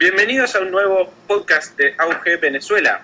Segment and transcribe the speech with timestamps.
[0.00, 3.02] Bienvenidos a un nuevo podcast de Auge Venezuela.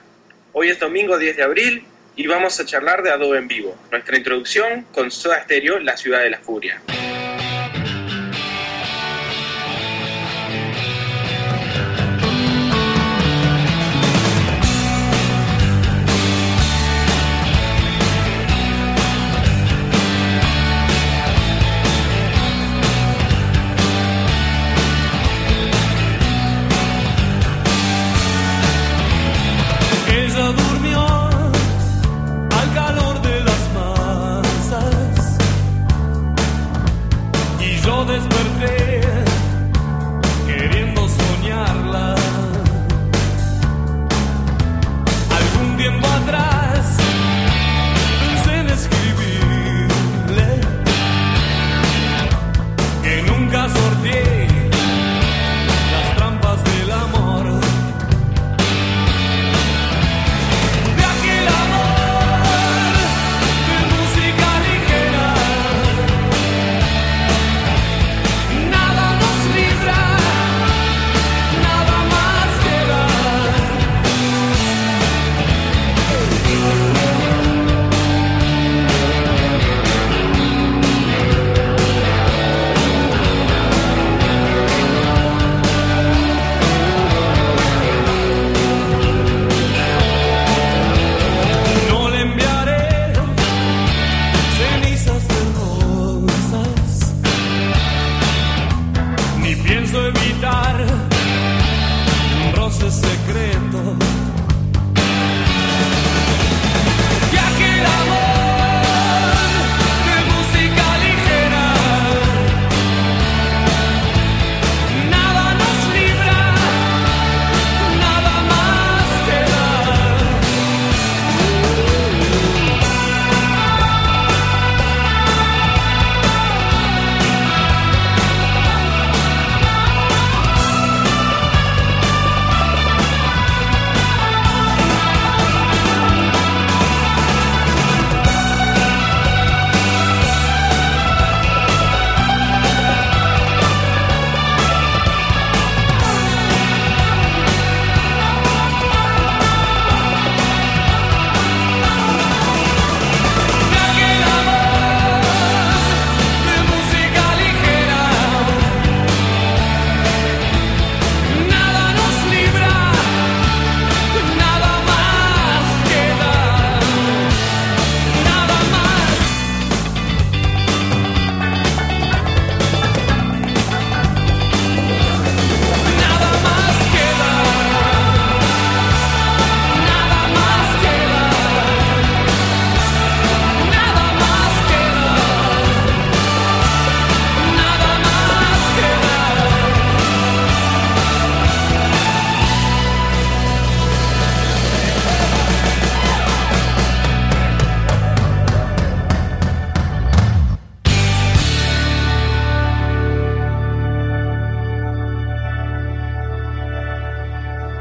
[0.55, 1.85] Hoy es domingo 10 de abril
[2.17, 3.77] y vamos a charlar de Adobe en vivo.
[3.91, 6.81] Nuestra introducción con Soda Stereo, La Ciudad de la Furia.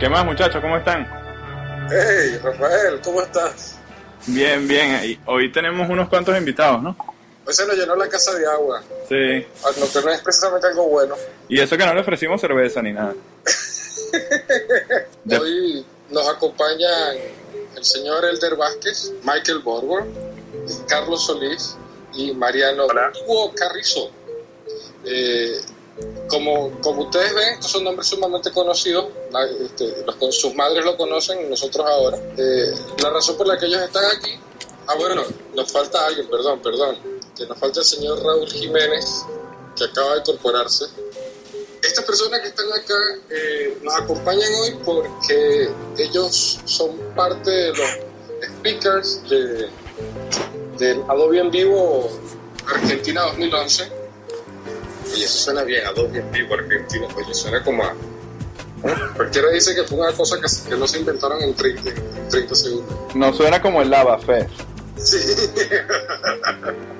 [0.05, 0.61] ¿Qué más muchachos?
[0.61, 1.03] ¿Cómo están?
[1.89, 3.77] Hey, Rafael, ¿cómo estás?
[4.27, 5.19] Bien, bien.
[5.25, 6.95] Hoy tenemos unos cuantos invitados, ¿no?
[7.43, 9.47] Hoy se nos llenó la casa de agua, Sí.
[9.81, 11.15] lo que no es precisamente algo bueno.
[11.49, 13.15] Y eso que no le ofrecimos cerveza ni nada.
[15.23, 17.17] De- Hoy nos acompañan
[17.75, 20.05] el señor Elder Vázquez, Michael Borbor,
[20.87, 21.75] Carlos Solís
[22.13, 22.85] y Mariano
[23.25, 24.11] Hugo Carrizo.
[25.03, 25.61] Eh,
[26.27, 29.07] como, como ustedes ven, estos son nombres sumamente conocidos,
[29.43, 32.17] este, sus madres lo conocen, nosotros ahora.
[32.37, 34.31] Eh, la razón por la que ellos están aquí,
[34.87, 35.23] ah bueno,
[35.53, 36.97] nos falta alguien, perdón, perdón,
[37.35, 39.25] que nos falta el señor Raúl Jiménez,
[39.75, 40.85] que acaba de incorporarse.
[41.81, 42.95] Estas personas que están acá
[43.29, 47.89] eh, nos acompañan hoy porque ellos son parte de los
[48.57, 49.69] speakers de,
[50.77, 52.09] del Adobe en Vivo
[52.67, 53.91] Argentina 2011.
[55.13, 57.07] Oye, eso suena bien, Adobe en Vivo Argentina.
[57.15, 57.95] Oye, suena como a...
[59.15, 62.55] Cualquiera dice que fue una cosa que, que no se inventaron en 30, en 30
[62.55, 62.95] segundos.
[63.15, 64.49] No suena como el Lava Fest.
[64.97, 65.17] Sí.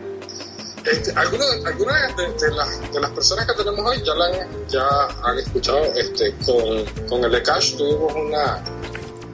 [0.86, 4.68] Este, algunas algunas de, de las, de las personas que tenemos hoy ya, la han,
[4.68, 4.88] ya
[5.24, 8.64] han escuchado este, con, con el Ekash tuvimos una,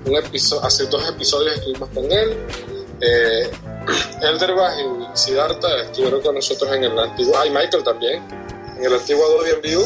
[0.06, 2.38] un episodio, hace dos episodios estuvimos con él.
[3.02, 3.52] Eh,
[4.22, 8.24] Elderbach y Siddhartha estuvieron con nosotros en el antiguo, ah, y Michael también,
[8.78, 9.86] en el antiguo Adobe en vivo.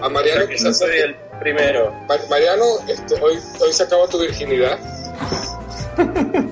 [0.00, 1.92] A Mariano, que no soy el primero.
[2.08, 4.78] Ma- Mariano, este, hoy, hoy se acaba tu virginidad.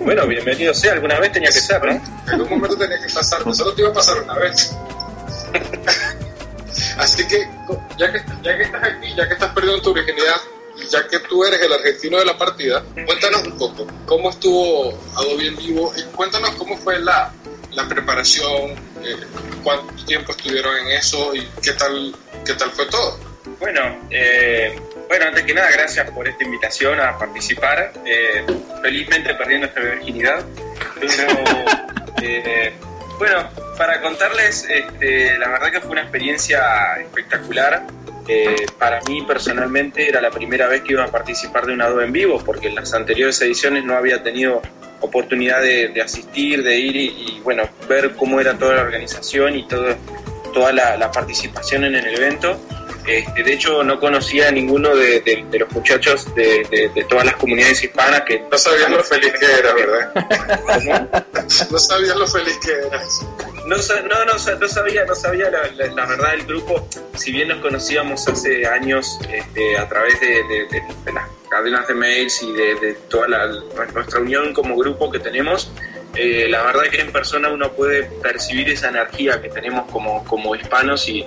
[0.01, 1.93] Bueno, bienvenido sea, alguna vez tenía que ser, ¿no?
[1.93, 4.73] En algún momento tenía que pasar, solo te iba a pasar una vez.
[6.99, 7.49] Así que,
[7.97, 10.37] ya que, ya que estás aquí, ya que estás perdiendo tu virginidad,
[10.91, 15.47] ya que tú eres el argentino de la partida, cuéntanos un poco, ¿cómo estuvo Adobe
[15.47, 15.93] en vivo?
[15.97, 17.33] Y cuéntanos cómo fue la,
[17.73, 18.73] la preparación,
[19.05, 19.17] eh,
[19.63, 22.15] cuánto tiempo estuvieron en eso y qué tal,
[22.45, 23.19] qué tal fue todo.
[23.59, 24.79] Bueno, eh,
[25.09, 27.93] bueno, antes que nada, gracias por esta invitación a participar.
[28.05, 28.45] Eh,
[28.83, 30.45] felizmente perdiendo esta virginidad.
[31.01, 31.45] Pero,
[32.23, 32.73] eh,
[33.19, 36.61] bueno, para contarles, este, la verdad que fue una experiencia
[37.01, 37.85] espectacular.
[38.29, 42.05] Eh, para mí personalmente era la primera vez que iba a participar de un Adobe
[42.05, 44.63] en vivo, porque en las anteriores ediciones no había tenido
[45.01, 49.55] oportunidad de, de asistir, de ir y, y, bueno, ver cómo era toda la organización
[49.57, 49.95] y todo,
[50.53, 52.61] toda la, la participación en el evento.
[53.07, 57.37] Este, de hecho, no conocía a ninguno de, de- de los muchachos de, todas las
[57.37, 61.17] comunidades hispanas que No sabías lo feliz que era, ¿verdad?
[61.71, 63.21] No sabías lo feliz que eras.
[63.67, 66.89] No, no, no, no sabía, no sabía la, la- la verdad del grupo.
[67.15, 70.45] Si bien nos conocíamos hace años este, a través de,
[71.13, 73.47] las cadenas de mails y de, de toda la,
[73.95, 75.71] nuestra unión como grupo que tenemos,
[76.15, 80.55] eh, la verdad que en persona uno puede percibir esa energía que tenemos como, como
[80.55, 81.27] hispanos y,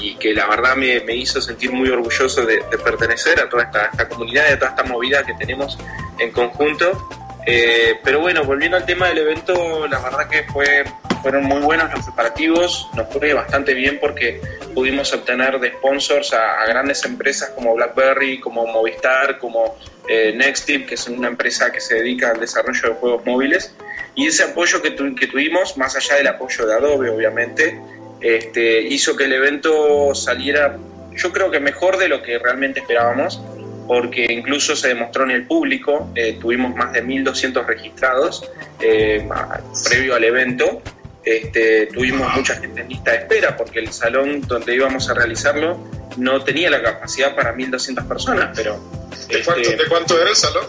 [0.00, 3.64] y que la verdad me, me hizo sentir muy orgulloso de, de pertenecer a toda
[3.64, 5.78] esta, esta comunidad a toda esta movida que tenemos
[6.18, 7.08] en conjunto.
[7.46, 10.84] Eh, pero bueno, volviendo al tema del evento, la verdad que fue,
[11.22, 14.40] fueron muy buenos los preparativos, nos fue bastante bien porque
[14.74, 19.78] pudimos obtener de sponsors a, a grandes empresas como BlackBerry, como Movistar, como
[20.08, 23.74] eh, Nextip, que es una empresa que se dedica al desarrollo de juegos móviles.
[24.14, 27.80] Y ese apoyo que, tu- que tuvimos, más allá del apoyo de Adobe, obviamente,
[28.20, 30.76] este, hizo que el evento saliera,
[31.16, 33.40] yo creo que mejor de lo que realmente esperábamos,
[33.86, 38.48] porque incluso se demostró en el público, eh, tuvimos más de 1.200 registrados
[38.80, 39.26] eh,
[39.88, 40.82] previo al evento,
[41.24, 45.78] este, tuvimos mucha gente en lista de espera, porque el salón donde íbamos a realizarlo
[46.16, 48.78] no tenía la capacidad para 1.200 personas, pero
[49.28, 50.64] ¿De cuánto, este, ¿De cuánto era el salón?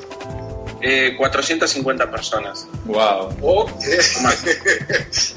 [0.81, 2.68] Eh, 450 personas.
[2.86, 3.30] Wow.
[3.42, 3.72] Ok.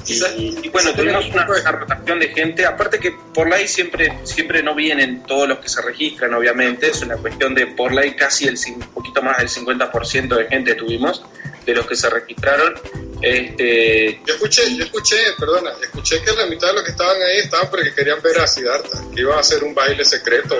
[0.05, 2.65] Y, y bueno, tuvimos una, una rotación de gente.
[2.65, 6.87] Aparte que por ley siempre, siempre no vienen todos los que se registran, obviamente.
[6.87, 10.75] Es una cuestión de por ley casi el un poquito más del 50% de gente
[10.75, 11.23] tuvimos
[11.65, 12.73] de los que se registraron.
[13.21, 17.37] Este, Yo escuché, yo escuché, perdona, escuché que la mitad de los que estaban ahí
[17.39, 20.57] estaban porque querían ver a Siddhartha, que iba a hacer un baile secreto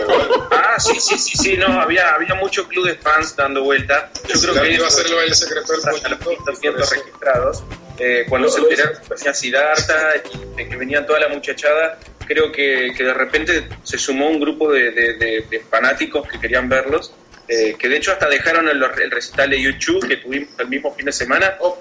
[0.51, 4.09] ah, sí, sí, sí, sí, no, había, había mucho club de fans dando vuelta.
[4.33, 6.43] Yo creo que iba a hacer el baile secreto del hasta los pollito.
[6.45, 7.03] 200 por eso.
[7.05, 7.63] registrados.
[7.99, 12.51] Eh, cuando se enteraron que venía Siddhartha y de que venía toda la muchachada, creo
[12.51, 17.13] que, que de repente se sumó un grupo de- de- de fanáticos que querían verlos.
[17.47, 20.93] Eh, que de hecho hasta dejaron el, el recital de YouTube que tuvimos el mismo
[20.95, 21.55] fin de semana.
[21.59, 21.77] Oh,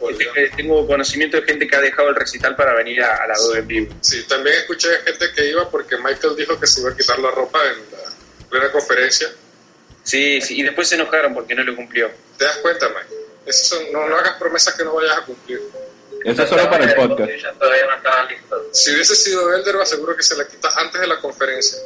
[0.57, 3.59] tengo conocimiento de gente que ha dejado el recital para venir a, a la Adobe
[3.61, 3.95] en vivo.
[4.01, 7.31] Sí, también escuché gente que iba porque Michael dijo que se iba a quitar la
[7.31, 9.29] ropa en la plena conferencia.
[10.03, 12.11] Sí, sí, y después se enojaron porque no lo cumplió.
[12.37, 13.53] ¿Te das cuenta, Mike?
[13.53, 15.61] Son- no, no hagas promesas que no vayas a cumplir.
[16.25, 17.59] Eso es solo para el podcast.
[17.59, 18.69] todavía no estaba listo.
[18.73, 21.79] Si hubiese sido Elder, seguro que se la quita antes de la conferencia.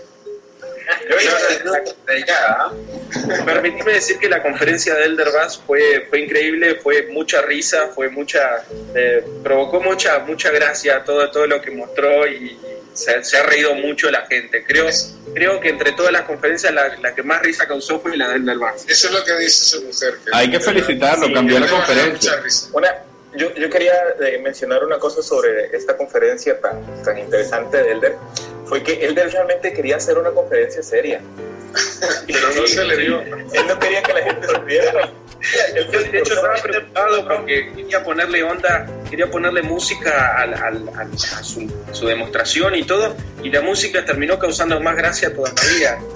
[3.44, 8.08] Permitime decir que la conferencia de Elder Bass fue, fue increíble, fue mucha risa, fue
[8.08, 8.64] mucha,
[8.94, 12.58] eh, provocó mucha, mucha gracia todo, todo lo que mostró y
[12.92, 14.64] se, se ha reído mucho la gente.
[14.64, 14.86] Creo,
[15.34, 18.36] creo que entre todas las conferencias la, la que más risa causó fue la de
[18.36, 18.84] Elder Bass.
[18.88, 20.18] Eso es lo que dice su mujer.
[20.32, 22.42] Hay que felicitarlo, cambió la conferencia.
[22.72, 22.88] Una,
[23.36, 28.16] yo, yo quería eh, mencionar una cosa sobre esta conferencia tan, tan interesante de Elder.
[28.66, 31.20] Fue que Elder realmente quería hacer una conferencia seria.
[32.26, 33.20] Pero no se le dio.
[33.20, 35.12] Él no quería que la gente se riera.
[35.74, 41.12] Yo de hecho estaba preocupado porque quería ponerle onda, quería ponerle música al- al- al-
[41.12, 45.98] a su, su demostración y todo, y la música terminó causando más gracia todavía.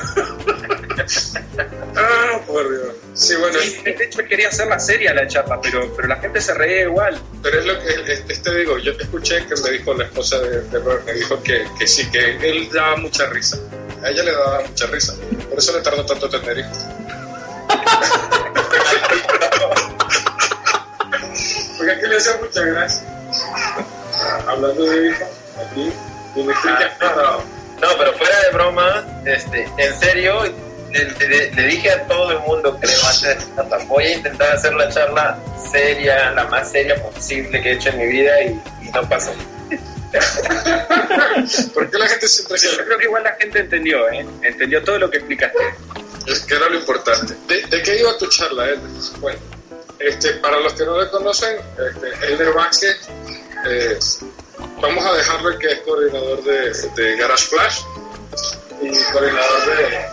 [1.97, 2.95] Ah, por Dios.
[3.15, 6.55] Sí, bueno, Sí, de hecho quería hacerla seria la charla, pero, pero la gente se
[6.55, 7.21] reía igual.
[7.43, 8.79] pero es lo que este, este digo.
[8.79, 12.09] Yo escuché que me dijo la esposa de, de Robert, me dijo que, que sí,
[12.11, 13.59] que él daba mucha risa.
[14.03, 15.15] a ella le daba mucha risa.
[15.49, 16.79] Por eso le tardó tanto tener hijos.
[21.77, 23.03] Porque es que le hacía mucha gracia.
[24.47, 25.29] Hablando de hijos,
[25.71, 25.93] aquí,
[26.37, 26.97] y me explica.
[27.01, 27.13] Ah,
[27.81, 30.43] no, no, pero fuera de broma, este, en serio,
[30.91, 34.75] le, le- le dije a todo el mundo, creo, antes, hasta voy a intentar hacer
[34.75, 35.39] la charla
[35.73, 39.33] seria, la más seria posible que he hecho en mi vida y, y no pasó.
[41.75, 44.27] ¿Por qué la gente se Yo creo que igual la gente entendió, ¿eh?
[44.43, 45.59] Entendió todo lo que explicaste.
[46.47, 47.35] Que era lo importante.
[47.47, 48.81] ¿De, de qué iba tu charla, Elder?
[49.21, 49.39] Bueno,
[49.99, 52.97] este, para los que no le conocen, este, Elder Vázquez,
[53.67, 53.99] eh,
[54.81, 57.81] vamos a dejarlo que es coordinador de, de Garage Flash
[58.83, 60.07] y coordinador de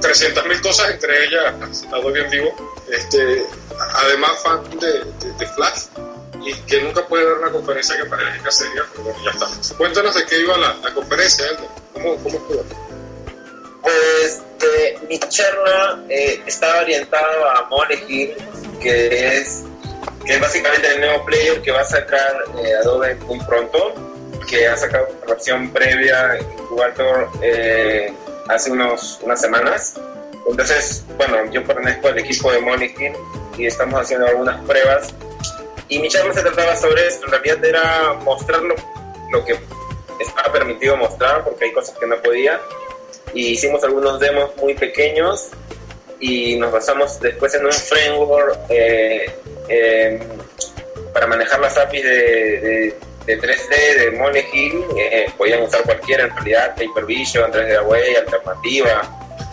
[0.00, 1.54] 300.000 cosas, entre ellas
[1.92, 2.82] Adobe en vivo.
[2.90, 3.46] Este,
[3.94, 5.82] además, fan de, de- de Flash
[6.44, 9.74] y que nunca puede dar una conferencia que parezca seria, pero bueno, ya está.
[9.76, 11.68] Cuéntanos de qué iba la, la conferencia, Elder.
[11.92, 12.87] ¿Cómo, cómo estuvo?
[13.88, 18.36] Pues eh, mi charla eh, estaba orientada a Molecule,
[18.82, 19.64] que es,
[20.26, 23.94] que es básicamente el nuevo player que va a sacar eh, Adobe muy pronto,
[24.46, 28.12] que ha sacado una versión previa Incubator eh,
[28.48, 29.94] hace unos, unas semanas.
[30.50, 33.16] Entonces, bueno, yo pertenezco al equipo de Molecule
[33.56, 35.14] y estamos haciendo algunas pruebas.
[35.88, 38.74] Y mi charla se trataba sobre eso, en realidad era mostrar lo,
[39.30, 39.58] lo que
[40.20, 42.60] estaba permitido mostrar, porque hay cosas que no podía
[43.34, 45.48] y hicimos algunos demos muy pequeños
[46.20, 49.30] y nos basamos después en un framework eh,
[49.68, 50.20] eh,
[51.12, 52.94] para manejar las APIs de, de-
[53.26, 54.84] de 3D de Molehill.
[54.96, 59.02] Eh, podían usar cualquiera en realidad, Hypervision, 3D Away, Alternativa.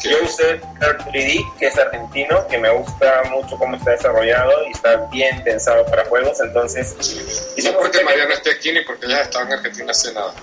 [0.01, 4.71] Yo usé Art 3D, que es argentino, que me gusta mucho cómo está desarrollado y
[4.71, 6.95] está bien pensado para juegos, entonces...
[6.97, 10.33] No hicimos porque un Mariana esté aquí ni porque ella estaba en Argentina hace nada.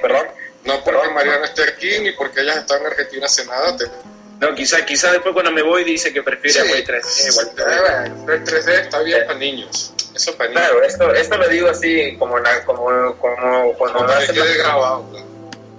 [0.00, 0.26] Perdón.
[0.66, 1.08] No porque.
[1.10, 3.76] Mariana esté aquí ni porque ella está en Argentina hace nada.
[3.76, 3.84] Te...
[4.40, 6.72] No, quizá, quizá después cuando me voy dice que prefiere Sí.
[6.72, 7.28] Way 3D.
[7.30, 8.04] igual que- Ah,
[8.34, 9.24] El 3D está bien Sí.
[9.26, 9.92] para niños.
[10.14, 10.62] Eso es para niños.
[10.64, 15.08] Claro, esto, esto lo digo así como, la, como, como cuando que hacen las, grabado.
[15.10, 15.26] claro.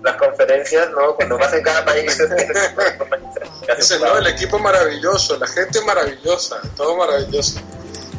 [0.03, 1.15] las conferencias, ¿no?
[1.15, 2.19] Cuando vas en cada país.
[3.77, 7.59] Ese no, el equipo maravilloso, la gente maravillosa, todo maravilloso.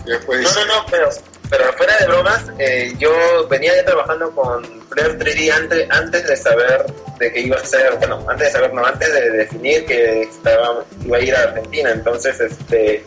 [0.06, 1.08] Y después No, dice, no, no, pero,
[1.50, 6.36] pero fuera de bromas, eh, yo venía ya trabajando con Flare 3D antes, antes de
[6.36, 6.86] saber
[7.18, 10.84] de que iba a ser, bueno, antes de saber, no, antes de definir que estaba,
[11.04, 13.02] iba a ir a Argentina, entonces este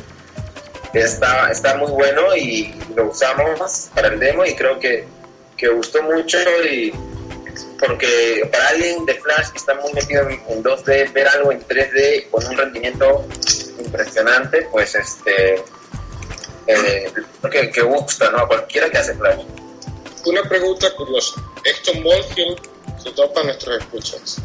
[0.94, 5.06] está, está muy bueno y lo usamos para el demo y creo que,
[5.56, 6.38] que gustó mucho
[6.70, 6.94] y
[7.80, 11.62] porque para alguien de Flash que está muy metido en, en 2D, ver algo en
[11.66, 13.26] 3D con un rendimiento
[13.80, 15.56] impresionante, pues este
[16.68, 17.12] eh,
[17.52, 18.40] que, que gusta, ¿no?
[18.40, 19.44] A cualquiera que hace Flash.
[20.26, 21.42] una pregunta curiosa.
[21.64, 22.56] Esto Molehill,
[23.00, 24.38] sobre todo para nuestros escuchas.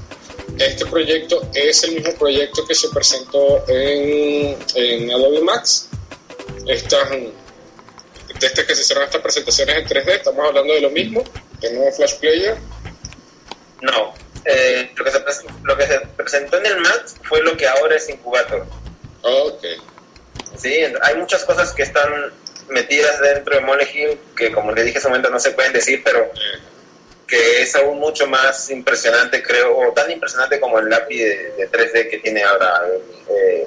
[0.59, 5.89] Este proyecto es el mismo proyecto que se presentó en, en Adobe Max.
[6.67, 7.11] Estas,
[8.41, 11.23] desde que se hicieron estas presentaciones en 3D, estamos hablando de lo mismo,
[11.61, 12.57] del nuevo Flash Player.
[13.83, 14.15] No,
[14.47, 15.19] eh, lo, que se,
[15.63, 18.67] lo que se presentó en el Max fue lo que ahora es Incubator.
[19.23, 19.65] Ok.
[20.57, 22.33] Sí, hay muchas cosas que están
[22.69, 26.03] metidas dentro de Molehill que como le dije hace un momento no se pueden decir,
[26.05, 26.31] pero
[27.27, 31.71] que es aún mucho más impresionante, creo, o tan impresionante como el API de, de
[31.71, 32.83] 3D que tiene ahora
[33.29, 33.67] eh,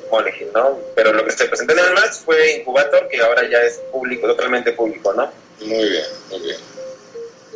[0.53, 0.79] ¿no?
[0.95, 4.27] Pero lo que se presentó en el Max fue Incubator, que ahora ya es público,
[4.27, 5.31] totalmente público, ¿no?
[5.61, 6.57] Muy bien, muy bien.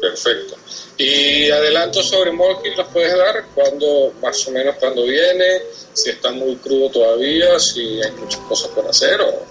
[0.04, 0.58] Perfecto.
[0.98, 5.62] Y adelanto sobre Molehill los puedes dar cuando, más o menos cuando viene,
[5.94, 9.46] si está muy crudo todavía, si hay muchas cosas por hacer o...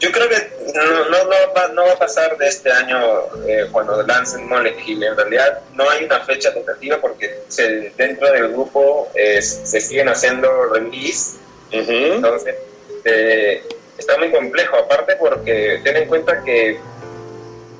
[0.00, 0.36] Yo creo que
[0.74, 2.98] no, no, no, va, no va a pasar de este año
[3.46, 5.02] eh, cuando lancen Molehill.
[5.02, 10.08] En realidad no hay una fecha tentativa porque se- dentro del grupo eh, se siguen
[10.08, 11.36] haciendo release.
[11.72, 12.54] Entonces
[13.04, 13.62] eh,
[13.98, 14.76] está muy complejo.
[14.76, 16.78] Aparte porque ten en cuenta que,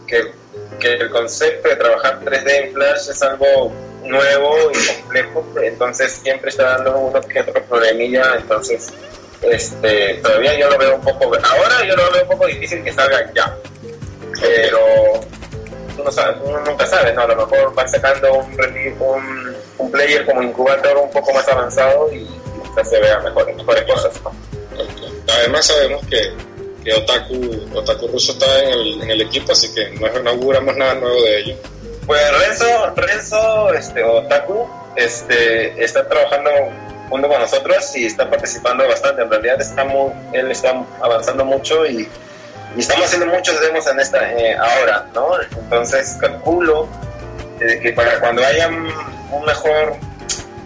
[0.08, 0.32] que,
[0.78, 3.72] que el concepto de trabajar 3D en Flash es algo
[4.04, 5.46] nuevo y complejo.
[5.62, 8.36] Entonces siempre está dando uno que otro problemilla.
[8.36, 8.92] Entonces
[9.42, 12.92] este, todavía yo lo veo un poco, ahora yo lo veo un poco difícil que
[12.92, 13.56] salga ya,
[14.40, 14.80] pero
[15.96, 17.22] tú no sabes, uno nunca sabe, ¿no?
[17.22, 18.56] A lo mejor van sacando un,
[19.00, 22.26] un, un player como incubator un poco más avanzado y
[22.64, 24.32] quizás se vea mejor, mejores cosas, ¿no?
[25.38, 26.32] Además sabemos que,
[26.92, 31.40] Otaku, Otaku Russo está en el, equipo, así que no, no auguramos nada nuevo de
[31.40, 31.58] ellos.
[32.06, 36.50] Pues Renzo, Renzo este, Otaku este, está trabajando
[37.10, 39.22] junto con nosotros y está participando bastante.
[39.22, 42.08] En realidad está muy, él está avanzando mucho y,
[42.76, 45.30] estamos haciendo muchos demos en esta eh, ahora, ¿no?
[45.40, 46.88] Entonces calculo
[47.60, 49.96] eh, que para cuando haya un mejor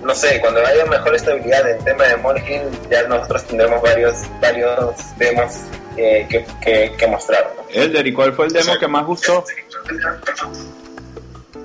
[0.02, 5.16] no sé, cuando haya mejor estabilidad en tema de Molehill, ya nosotros tendremos varios, varios
[5.16, 5.52] demos
[5.96, 7.54] eh, que, que, que mostrar.
[7.56, 7.64] ¿no?
[7.68, 9.44] Elder, ¿y cuál fue el demo que más gustó?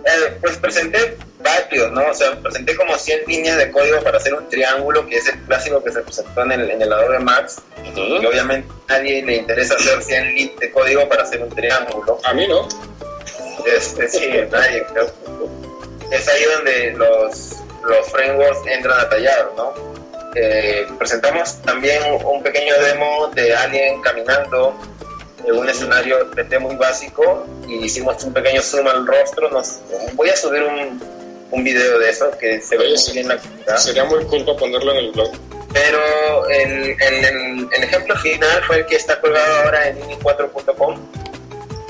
[0.08, 2.10] Eh, pues presenté varios, ¿no?
[2.10, 5.38] O sea, presenté como 100 líneas de código para hacer un triángulo, que es el
[5.42, 7.62] clásico que se presentó en el, en el Adobe Max.
[7.94, 12.20] Y obviamente a nadie le interesa hacer 100 líneas de código para hacer un triángulo.
[12.24, 12.68] A mí no.
[13.66, 15.12] Este, sí, nadie, creo.
[16.12, 19.74] Es ahí donde los, los frameworks entran a tallar, ¿no?
[20.40, 24.78] Eh, presentamos también un pequeño demo de alguien caminando
[25.44, 29.50] en un escenario 3D muy básico y hicimos un pequeño zoom al rostro.
[29.50, 29.80] Nos,
[30.14, 31.02] voy a subir un,
[31.50, 33.78] un video de eso que se ve muy bien la calidad.
[33.78, 35.32] Sería muy cool para ponerlo en el blog.
[35.74, 41.00] Pero el, el, el- el ejemplo final fue el que está colgado ahora en ini4.com,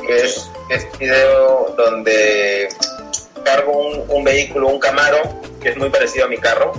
[0.08, 2.70] que es este video donde
[3.44, 5.20] cargo un, un vehículo, un Camaro,
[5.62, 6.72] que es muy parecido a mi carro.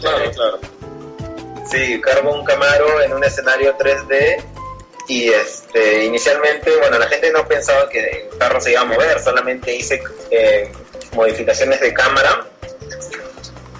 [0.00, 0.60] Claro, claro.
[1.70, 4.42] Sí, cargo un Camaro en un escenario 3D
[5.08, 9.20] y este inicialmente, bueno, la gente no pensaba que el carro se iba a mover,
[9.20, 10.70] solamente hice eh,
[11.14, 12.46] modificaciones de cámara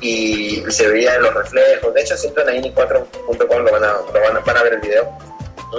[0.00, 1.94] y se veían los reflejos.
[1.94, 4.75] De hecho, si entran a ini4.com lo van a, lo van a, van a ver
[4.75, 5.18] el video.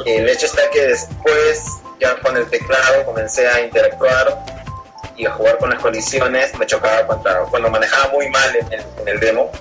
[0.05, 1.63] El hecho está que después,
[1.99, 4.52] ya con el teclado, comencé a interactuar
[5.17, 6.57] y a jugar con las colisiones.
[6.57, 9.51] Me chocaba contra, cuando manejaba muy mal en el, en el demo.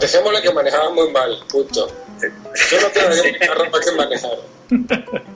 [0.00, 1.88] Dejémosle que manejaba muy mal, punto.
[2.20, 4.36] Yo no quiero mi carro para que manejara.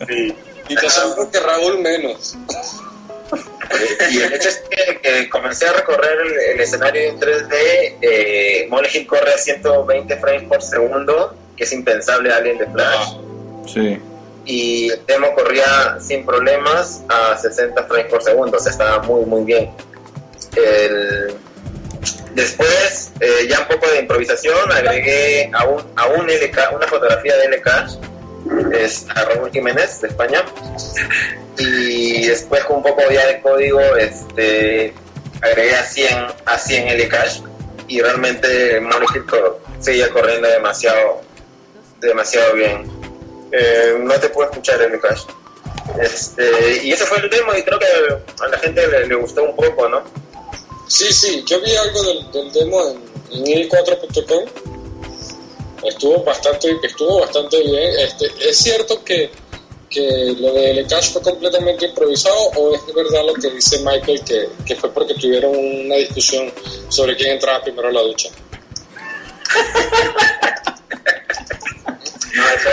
[0.07, 0.37] Sí.
[0.69, 2.37] Y te aseguro que Raúl menos.
[4.11, 7.97] Y el hecho es que, que comencé a recorrer el, el escenario en 3D.
[8.01, 13.17] Eh, Molehill corre a 120 frames por segundo, que es impensable a alguien de Flash.
[13.67, 14.01] Sí.
[14.45, 19.25] Y el demo corría sin problemas a 60 frames por segundo, o sea, estaba muy,
[19.25, 19.71] muy bien.
[20.57, 21.35] El-
[22.35, 27.37] Después, eh, ya un poco de improvisación, agregué a un, a un LK, una fotografía
[27.37, 27.89] de LK,
[28.75, 30.43] es a Raúl Jiménez de España,
[31.59, 34.95] y después con un poco ya de código, este,
[35.43, 37.41] agregué a 100, a 100 LKash,
[37.89, 41.21] y realmente Molehill co- seguía corriendo demasiado,
[42.01, 43.02] demasiado bien.
[43.53, 45.23] Eh, no te puedo escuchar LKash.
[46.01, 47.87] Este, y ese fue el demo y creo que
[48.43, 50.03] a la gente le, le gustó un poco, ¿no?
[50.89, 52.99] Sí, sí, yo vi algo del, del demo en,
[53.31, 54.45] en i4.com.
[55.85, 57.93] Estuvo bastante, estuvo bastante bien.
[57.99, 59.31] Este, ¿Es cierto que,
[59.91, 64.23] que lo de Lcash fue completamente improvisado o es de verdad lo que dice Michael
[64.25, 66.53] que, que fue porque tuvieron una discusión
[66.89, 68.29] sobre quién entraba primero a la ducha?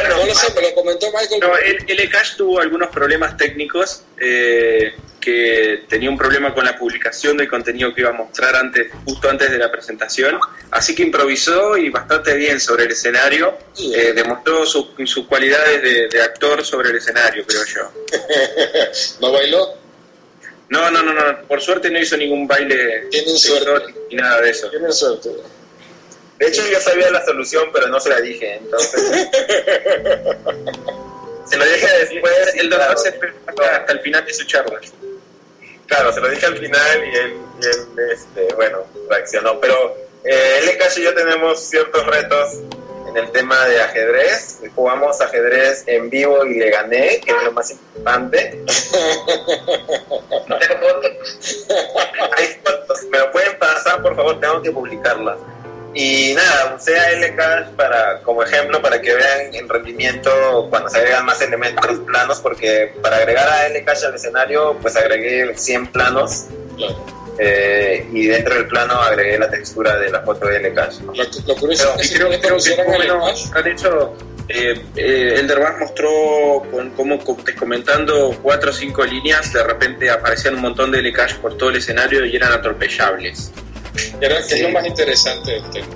[0.10, 1.40] No lo sé, me lo comentó Michael.
[1.42, 6.78] No, el, el Cash tuvo algunos problemas técnicos, eh, que tenía un problema con la
[6.78, 10.40] publicación del contenido que iba a mostrar antes, justo antes de la presentación,
[10.72, 13.58] así que improvisó y bastante bien sobre el escenario,
[13.94, 17.92] eh, demostró su- sus cualidades de, de actor sobre el escenario, creo yo.
[19.20, 19.78] ¿No bailó?
[20.70, 23.94] No, no, no, no, por suerte no hizo ningún baile Tienen suerte.
[24.10, 24.70] ni nada de eso.
[24.70, 25.32] Tienen suerte.
[26.40, 29.02] De hecho, yo sabía la solución, pero no se la dije, entonces.
[31.46, 32.56] se lo dije después.
[32.56, 33.20] y El claro, doctor se
[33.68, 34.80] hasta, el final de su charla.
[35.88, 39.60] Claro, se lo dije al final y él, y él, este, bueno, reaccionó.
[39.60, 42.54] Pero eh, él y yo tenemos ciertos retos
[43.10, 44.60] en el tema de ajedrez.
[44.74, 48.64] Jugamos ajedrez en vivo y le gané, que es lo más importante.
[50.48, 51.68] No tengo fotos.
[52.38, 53.04] Hay fotos.
[53.12, 54.40] ¿Me lo pueden pasar, por favor?
[54.40, 55.38] Tengo que publicarlas.
[55.94, 61.00] Y nada, usé a LK para, como ejemplo para que vean el rendimiento cuando se
[61.00, 66.46] agregan más elementos planos, porque para agregar a LK al escenario, pues agregué 100 planos
[66.78, 66.96] Claro.
[67.40, 71.02] eh, y dentro del plano agregué la textura de la foto de LK.
[71.02, 74.16] Lo, lo curioso Pero es que creo, no creo que bueno, Lcash, de hecho,
[74.48, 75.48] eh, eh,
[75.80, 76.10] mostró
[76.72, 77.20] con, como
[77.58, 81.78] comentando cuatro o cinco líneas, de repente aparecían un montón de LKash por todo el
[81.78, 83.52] escenario y eran atropellables.
[84.22, 85.88] Era, que es lo más interesante del tema.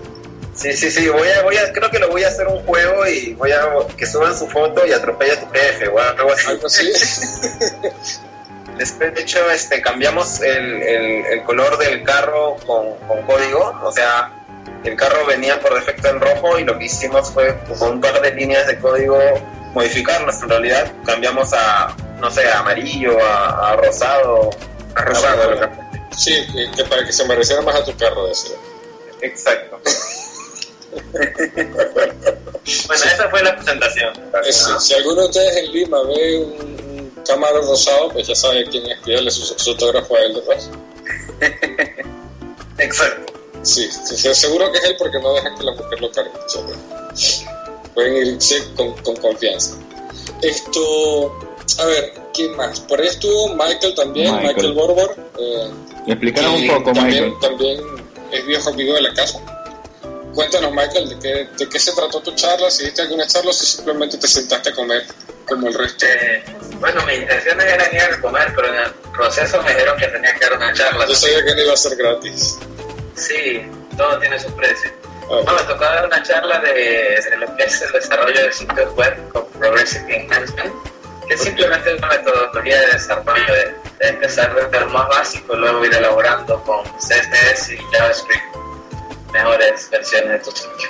[0.56, 3.08] Sí, sí, sí, voy a, voy a, creo que lo voy a hacer un juego
[3.08, 6.48] y voy a que suban su foto y atropella a tu jefe o algo así.
[6.48, 6.92] Algo así.
[8.78, 13.80] Después, de hecho, este, cambiamos el, el- el color del carro con, con código.
[13.84, 14.32] O sea,
[14.84, 18.20] el carro venía por defecto en rojo y lo que hicimos fue con un par
[18.22, 19.20] de líneas de código
[19.74, 20.42] modificarlas.
[20.42, 24.50] En realidad, cambiamos a, no sé, a amarillo, a, a rosado.
[24.96, 25.62] A rosado, bueno.
[25.62, 25.83] lo que-
[26.18, 28.56] Sí, que, que para que se mereciera más a tu carro, decía.
[29.22, 29.80] Exacto.
[32.88, 34.14] bueno, esa fue la presentación.
[34.46, 38.66] Es- si alguno de ustedes en Lima ve un, un Camaro rosado, pues ya sabe
[38.70, 40.72] quién es, pídale su, su autógrafo a él de paso.
[42.78, 43.34] Exacto.
[43.62, 46.32] Sí, sí, sí, seguro que es él porque no deja que la mujer lo cargue.
[46.46, 46.62] o sea,
[47.94, 49.78] pueden irse con, con confianza.
[50.42, 51.40] Esto,
[51.80, 52.82] a ver, ¿quién más?
[52.82, 54.56] Por ahí estuvo Michael también, Michael.
[54.56, 55.16] Michael, Borbor.
[55.40, 55.70] eh,
[56.08, 57.34] Explícanos un poco, también, Michael.
[57.42, 57.82] También
[58.32, 59.40] es viejo amigo de la casa.
[60.34, 63.54] Cuéntanos, Michael, de qué, de qué se trató tu charla, si diste alguna charla o
[63.54, 65.04] si simplemente te sentaste a comer
[65.48, 66.06] como el resto.
[66.08, 66.44] Eh,
[66.80, 70.34] bueno, mi intención era ir a comer, pero en el proceso me dijeron que tenía
[70.34, 71.08] que dar una charla.
[71.08, 72.58] Yo sabía que no iba a ser gratis.
[73.16, 73.62] Sí,
[73.96, 74.92] todo tiene su precio.
[75.30, 76.74] Ah, No, me tocó dar una charla de,
[77.30, 80.74] de lo que es el desarrollo de sitios web con Progressive Enhancement,
[81.28, 85.86] que simplemente es una metodología de desarrollo de, de empezar desde lo más básico, luego
[85.86, 88.56] ir elaborando con CSS y JavaScript
[89.34, 90.90] mejores versiones de tu sitio.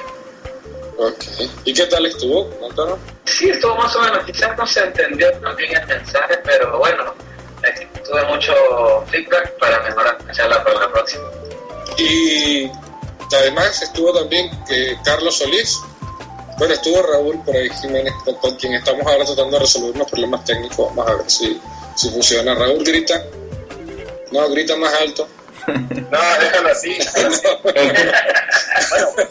[0.97, 1.23] ok.
[1.65, 2.49] ¿Y qué tal estuvo?
[2.49, 2.99] Cuéntanos.
[3.25, 7.13] Sí, estuvo más o menos, quizás no se entendió bien el mensaje, pero bueno,
[7.63, 8.53] eh, tuve mucho
[9.07, 11.23] feedback para mejorar la charla para la próxima.
[11.97, 12.69] Y
[13.35, 15.79] además estuvo también que Carlos Solís.
[16.57, 20.09] Bueno, estuvo Raúl por ahí Jiménez, con, con quien estamos ahora tratando de resolver unos
[20.09, 20.95] problemas técnicos.
[20.95, 21.29] Vamos a ver
[21.95, 22.55] si, funciona.
[22.55, 23.23] Raúl grita.
[24.31, 25.27] No, grita más alto.
[25.67, 26.97] No, déjalo así.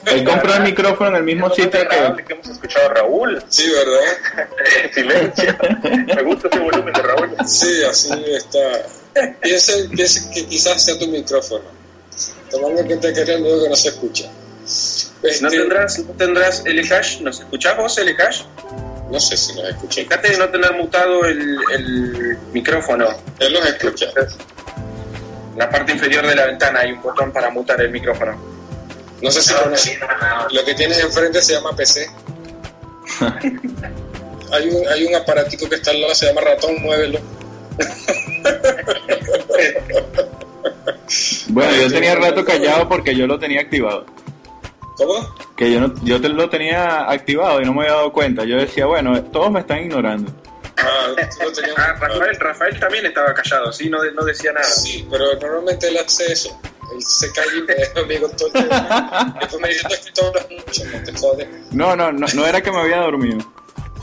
[0.06, 2.24] Él compró el micrófono en el mismo sitio que...
[2.24, 3.42] que hemos escuchado a Raúl.
[3.48, 4.48] Sí, ¿verdad?
[4.82, 5.56] En silencio.
[6.16, 7.36] Me gusta ese volumen de Raúl.
[7.46, 8.86] Sí, así está.
[9.40, 11.64] Piensa, piensa que quizás sea tu micrófono.
[12.50, 14.30] Tomando en cuenta que el que no se escucha.
[15.22, 17.20] Este, ¿No tendrás, ¿No tendrás LCash?
[17.20, 18.42] ¿Nos escuchás vos LCash?
[19.12, 20.00] No sé si nos escucha.
[20.02, 23.06] Fíjate de no tener mutado el, el micrófono.
[23.38, 24.06] Él nos escucha.
[25.52, 28.34] En la parte inferior de la ventana hay un botón para mutar el micrófono.
[29.20, 30.48] No sé si No, sí, no, no.
[30.48, 32.10] Lo que tienes enfrente se llama PC.
[34.50, 37.20] hay, un, hay un aparatico que está al lado, se llama ratón, muévelo.
[41.48, 44.06] Bueno, yo tenía rato callado porque yo lo tenía activado.
[44.96, 45.34] ¿Cómo?
[45.56, 48.44] Que yo, no, yo te lo tenía activado y no me había dado cuenta.
[48.44, 50.30] Yo decía, bueno, todos me están ignorando.
[50.78, 53.88] Ah, tú lo tenías- Ah, Rafael, Rafael también estaba callado, ¿sí?
[53.88, 54.64] No, no decía nada.
[54.66, 56.60] Sí, pero normalmente él hace eso.
[56.94, 58.74] Él se calla y me amigo todo el tiempo.
[59.40, 61.48] Después me dice, "No, es que tú hablas mucho, no te jodes.
[61.72, 63.38] No, no, no, no era que me había dormido.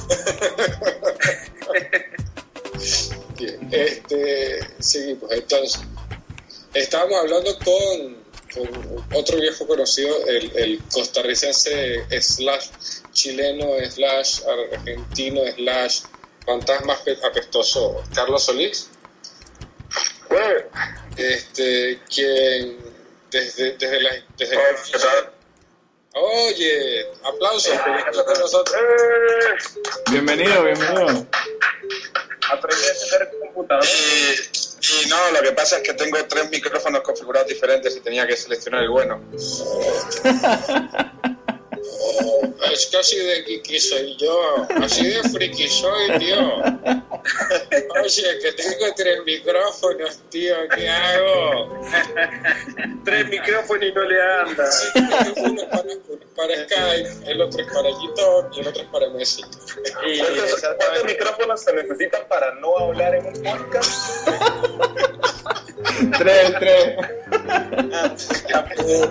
[3.38, 5.32] Bien, este, seguimos.
[5.32, 5.82] Entonces,
[6.74, 8.18] estábamos hablando con,
[8.54, 12.68] con otro viejo conocido, el, el costarricense slash
[13.12, 16.02] chileno slash argentino slash
[16.46, 18.90] fantasma ape- apestoso, Carlos Solís,
[21.18, 22.78] este, quien
[23.32, 24.12] desde, desde la...
[24.38, 24.58] Desde
[26.12, 28.76] Oye, aplausos, está con nosotros.
[30.10, 31.28] Bienvenido, bienvenido.
[32.52, 33.86] Aprendí a el computador.
[34.82, 38.36] Y, no, lo que pasa es que tengo tres micrófonos configurados diferentes y tenía que
[38.36, 39.22] seleccionar el bueno.
[42.02, 46.56] Oh, es que así de kiki soy yo, así de friki soy, tío.
[48.02, 51.82] Oye, que tengo tres micrófonos, tío, ¿qué hago?
[53.04, 54.72] Tres micrófonos y no le anda.
[54.72, 54.88] Sí,
[55.38, 55.84] uno, para,
[56.36, 59.44] para Skype, el otro es para YouTube y el otro es para Messi.
[60.06, 64.30] Y ¿Cuántos, cuántos micrófonos se necesitan para no hablar en un podcast?
[66.18, 66.96] Tres, tres.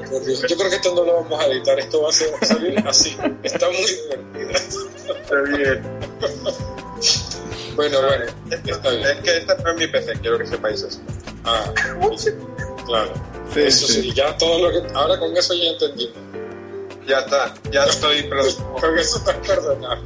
[0.08, 0.44] Por Dios.
[0.48, 3.16] Yo creo que esto no lo vamos a editar, esto va a ser, salir así.
[3.42, 4.50] Está muy divertido.
[5.14, 5.82] Está bien.
[7.76, 9.06] Bueno, bueno, está bien.
[9.06, 11.00] Es que este no es mi PC, quiero que sepáis eso.
[11.44, 11.72] Ah,
[12.86, 13.12] claro.
[13.54, 14.12] Sí, Eso sí, sí.
[14.12, 14.94] ya todo lo que.
[14.94, 16.14] Ahora con eso ya entendimos.
[17.06, 18.74] Ya está, ya estoy perdonado.
[18.74, 20.02] Con eso estás perdonado.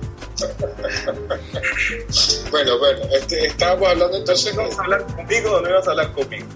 [2.50, 4.54] bueno, bueno, este, estábamos hablando entonces.
[4.54, 6.46] ¿Vamos a hablar conmigo o no ibas a hablar conmigo?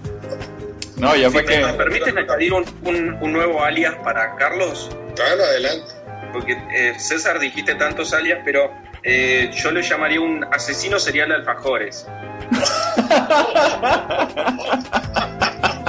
[0.97, 1.73] No, ya Si fue me que...
[1.77, 5.93] permites añadir un, un- un nuevo alias para Carlos, Claro, adelante.
[6.33, 8.71] porque eh, César dijiste tantos alias, pero
[9.03, 12.05] eh, yo le llamaría un asesino serial de alfajores.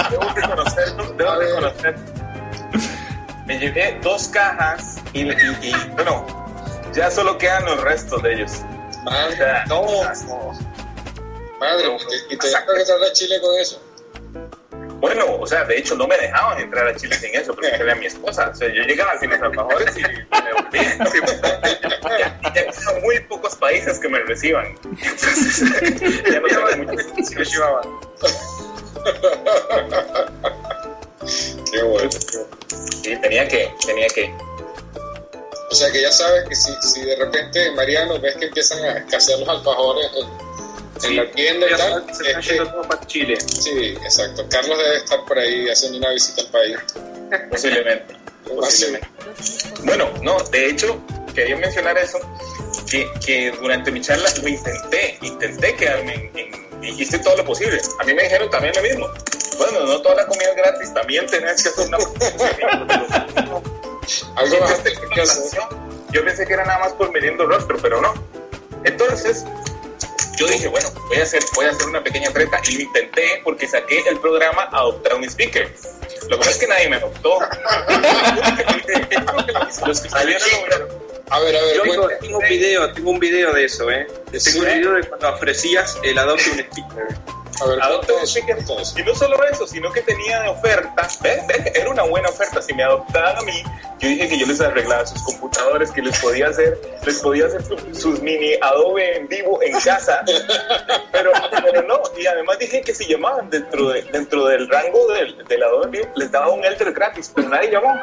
[0.09, 1.95] Debo reconocer, debo reconocer.
[3.45, 6.25] Me llevé dos cajas y, y, y, bueno,
[6.93, 8.51] ya solo quedan los restos de ellos.
[9.05, 9.83] O Madre, sea, no,
[11.59, 11.97] madre,
[12.29, 13.81] y te dejas entrar a Chile con eso.
[14.99, 17.95] Bueno, o sea, de hecho no me dejaban entrar a Chile sin eso, porque era
[17.95, 18.49] mi esposa.
[18.49, 20.97] O sea, yo llegaba sin los alfajores y me volvía.
[22.41, 24.75] Y ya son muy pocos países que me reciban.
[24.83, 25.59] Entonces,
[26.31, 27.83] ya no tengo mucho Si lo llevaban.
[31.71, 32.09] Qué bueno.
[33.03, 34.33] Sí, tenía que, tenía que.
[35.71, 38.97] O sea que ya sabes que si, si de repente, Mariano, ves que empiezan a
[38.97, 40.09] escasear los alfajores
[41.07, 43.37] en la tienda y tal, se están es que- yendo todos para Chile.
[43.41, 44.45] sí, exacto.
[44.49, 46.77] Carlos debe estar por ahí haciendo una visita al país.
[47.49, 48.15] Posiblemente.
[48.45, 49.07] posiblemente.
[49.83, 50.99] Bueno, no, de hecho,
[51.33, 52.19] quería mencionar eso,
[52.89, 57.43] que, que durante mi charla lo intenté, intenté quedarme en, en- y hice todo lo
[57.45, 57.79] posible.
[57.99, 59.07] A mí me dijeron también lo mismo.
[59.57, 61.97] Bueno, no toda la comida es gratis, también tenés que hacer una...
[64.35, 64.93] Algo hacer.
[66.11, 68.13] Yo pensé que era nada más por meriendo rostro, pero no.
[68.85, 69.43] Entonces,
[70.39, 73.41] yo dije, bueno, voy a hacer, voy a hacer una pequeña treta y lo intenté
[73.43, 75.69] porque saqué el programa Adoptar un Speaker.
[76.29, 77.39] Lo que pasa es que nadie me adoptó.
[79.85, 80.37] Los que A ver,
[81.31, 82.19] a ver, Yo tengo, cuenta.
[82.19, 84.07] tengo un video, tengo un video de eso, ¿eh?
[84.31, 84.59] Tengo ¿Sí?
[84.59, 87.07] un video de cuando ofrecías el adopte un speaker.
[87.81, 88.19] Adopta un.
[88.97, 91.47] Y no solo eso, sino que tenía de oferta, ¿ves?
[91.47, 91.71] ¿Ves?
[91.75, 92.61] Era una buena oferta.
[92.61, 93.63] Si me adoptaban a mí,
[93.99, 97.63] yo dije que yo les arreglaba sus computadores, que les podía hacer, les podía hacer
[97.63, 100.23] su- sus mini Adobe en vivo en casa.
[101.11, 101.31] Pero,
[101.63, 105.63] pero no, y además dije que si llamaban dentro, de, dentro del rango del, del
[105.63, 107.93] Adobe en vivo, les daba un Elder gratis, pero nadie llamó.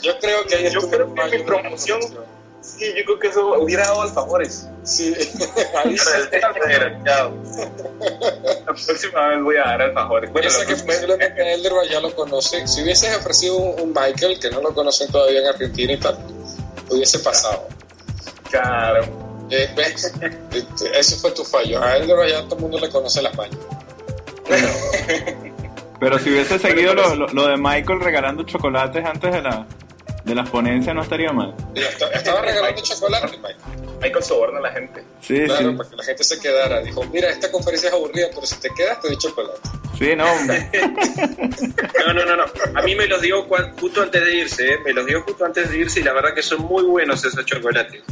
[0.00, 2.00] Yo creo que Yo creo que mi promoción-
[2.60, 4.68] Sí, yo creo que eso hubiera dado alfavores.
[4.82, 5.14] Sí,
[5.84, 6.10] ahí sí.
[6.30, 7.32] Desgraciado.
[8.66, 10.32] La próxima vez voy a dar alfajores.
[10.32, 12.66] Bueno, Piensa la que Elderba ya lo conoce.
[12.66, 16.18] Si hubieses ofrecido un, un Michael, que no lo conocen todavía en Argentina y tal,
[16.90, 17.66] hubiese pasado.
[18.50, 19.04] Claro.
[19.50, 20.12] Eh, ¿ves?
[20.52, 21.82] Este, Ese fue tu fallo.
[21.82, 23.58] A Elderba ya todo el mundo le conoce las mañas.
[26.00, 29.66] Pero si hubiese seguido lo, lo- lo de Michael regalando chocolates antes de, la,
[30.28, 31.54] de las ponencias, no estaría mal.
[32.12, 33.56] Estaba regalando chocolate, Michael.
[34.00, 35.02] Michael soborna a la gente.
[35.20, 35.76] Sí, Claro, sí.
[35.76, 36.80] para que la gente se quedara.
[36.82, 39.60] Dijo, mira, esta conferencia es aburrida, pero si te quedas te doy chocolate.
[39.98, 40.26] Sí, no.
[42.06, 42.44] No, no, no, no.
[42.78, 43.42] A mí me los dio
[43.78, 44.78] justo antes de irse, ¿eh?
[44.84, 47.44] Me los dio justo antes de irse y la verdad que son muy buenos esos
[47.44, 48.02] chocolates.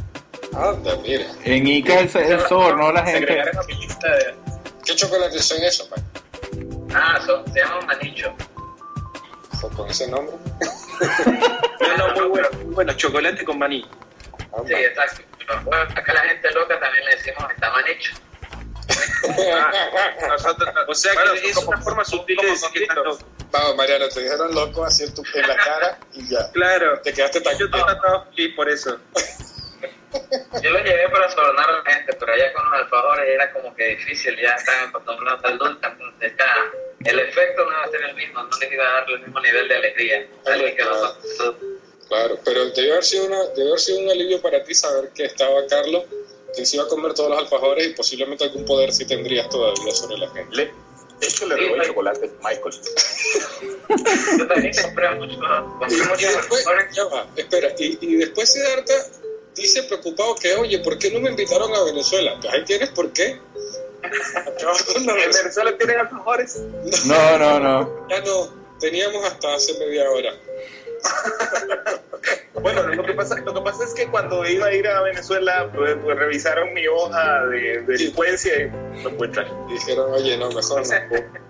[0.54, 1.24] Anda, mira.
[1.44, 3.18] En Ica el, el sobornó a la gente.
[3.32, 4.34] agregaron a mi lista de...
[4.84, 6.86] ¿Qué chocolates son esos, Michael?
[6.94, 8.34] Ah, son, se llaman manicho.
[9.66, 10.36] O Con ese nombre.
[11.80, 12.96] No, no, muy buenos, muy buenos.
[12.96, 13.88] Chocolate con maní.
[14.66, 15.22] Sí, exacto.
[15.64, 18.12] Bueno, acá la gente loca también le decimos está manicho.
[20.28, 22.96] Nosotros- o sea Bueno, que son es como- una forma sutil de decir que estás
[22.96, 23.18] loco.
[23.50, 26.50] Vamos, Mariano, te dijeron loco así en, tu, en la cara y ya.
[26.52, 27.00] Claro.
[27.00, 28.98] Te quedaste tan Yo estaba feliz por eso.
[30.62, 33.74] Yo lo llevé para sobornar a la gente, pero allá con los alfajores era como
[33.74, 35.86] que difícil, ya estaban acostumbrados al dulce,
[37.04, 39.40] el efecto no iba a ser el mismo, no les iba a dar el mismo
[39.40, 40.26] nivel de alegría.
[40.46, 41.14] Alguien que Claro.
[41.38, 41.76] no
[42.08, 45.24] Claro, pero debió haber, sido una, debió haber sido un alivio para ti saber que
[45.24, 46.04] estaba Carlos,
[46.56, 49.92] que se iba a comer todos los alfajores y posiblemente algún poder sí tendrías todavía
[49.92, 50.54] sobre la gente.
[50.56, 51.86] Le, de hecho, le Sí, robé el Mike.
[51.88, 52.74] chocolate a Michael.
[54.38, 55.38] Yo también compré mucho,
[55.78, 56.96] compré Y muchos después, alfajores.
[56.96, 58.94] ya va, espera, y, y después Siddhartha
[59.56, 62.36] dice preocupado que, oye, ¿por qué no me invitaron a Venezuela?
[62.40, 63.40] Pues ahí tienes por qué.
[64.94, 65.06] ¿En.
[65.06, 66.62] Venezuela tienen alfajores?
[67.06, 68.08] No, no, no.
[68.08, 70.32] Ya no, teníamos hasta hace media hora.
[72.54, 75.70] Bueno, lo que, pasa, lo que pasa es que cuando iba a ir a Venezuela,
[75.74, 79.46] pues, pues, revisaron mi hoja de, de delincuencia y no pude entrar.
[79.68, 80.94] Y dijeron, oye, no, mejor no.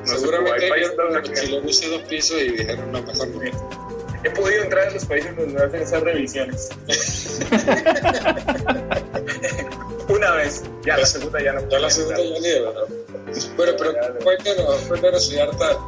[0.00, 3.89] No Seguramente ellos los chilenos hice dos pisos y dijeron, no, mejor no.
[4.22, 6.68] He podido entrar en los países donde hacen esas revisiones.
[10.08, 11.68] Una vez, ya la segunda ya no.
[11.68, 12.82] Ya la segunda ya ni de verdad.
[13.56, 13.92] Bueno, pero
[14.24, 15.30] cuéntanos, cuéntanos,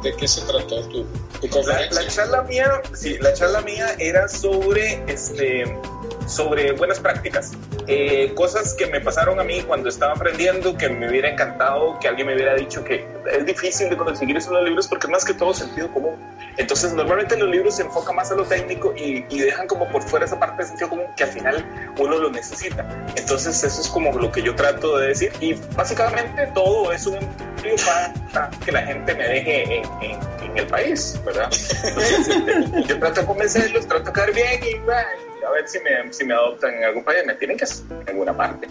[0.03, 1.07] de qué se trató tu, tu
[1.43, 2.01] La, conferencia.
[2.01, 5.77] la charla mía, sí, la charla mía era sobre este
[6.25, 7.51] sobre buenas prácticas,
[7.87, 12.07] Eh, cosas que me pasaron a mí cuando estaba aprendiendo, que me hubiera encantado que
[12.07, 15.11] alguien me hubiera dicho que es difícil de conseguir eso en los libros porque es
[15.11, 16.15] más que todo sentido común.
[16.57, 20.25] Entonces, normalmente los libros se enfocan más a lo técnico y, dejan como por fuera
[20.25, 22.85] esa parte de sentido común que al final uno lo necesita.
[23.15, 25.31] Entonces, eso es como lo que yo trato de decir.
[25.39, 31.19] Y básicamente todo es un empleo para que la gente me deje en, el país,
[31.25, 31.49] ¿verdad?
[31.83, 36.23] Entonces, yo trato de convencerlos, trato de caer bien y a ver si me, si
[36.25, 37.23] me adoptan en algún país.
[37.25, 38.67] Me tienen que hacer en alguna parte.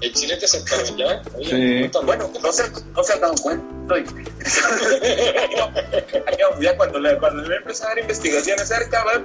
[0.00, 1.22] ¿En Chile te aceptaron ya?
[1.36, 1.98] Oye, Sí.
[2.04, 3.64] Bueno, no se, no se han dado cuenta.
[3.96, 4.24] Estoy-
[6.60, 9.22] ya cuando le, cuando le empecé a dar investigaciones cerca, va,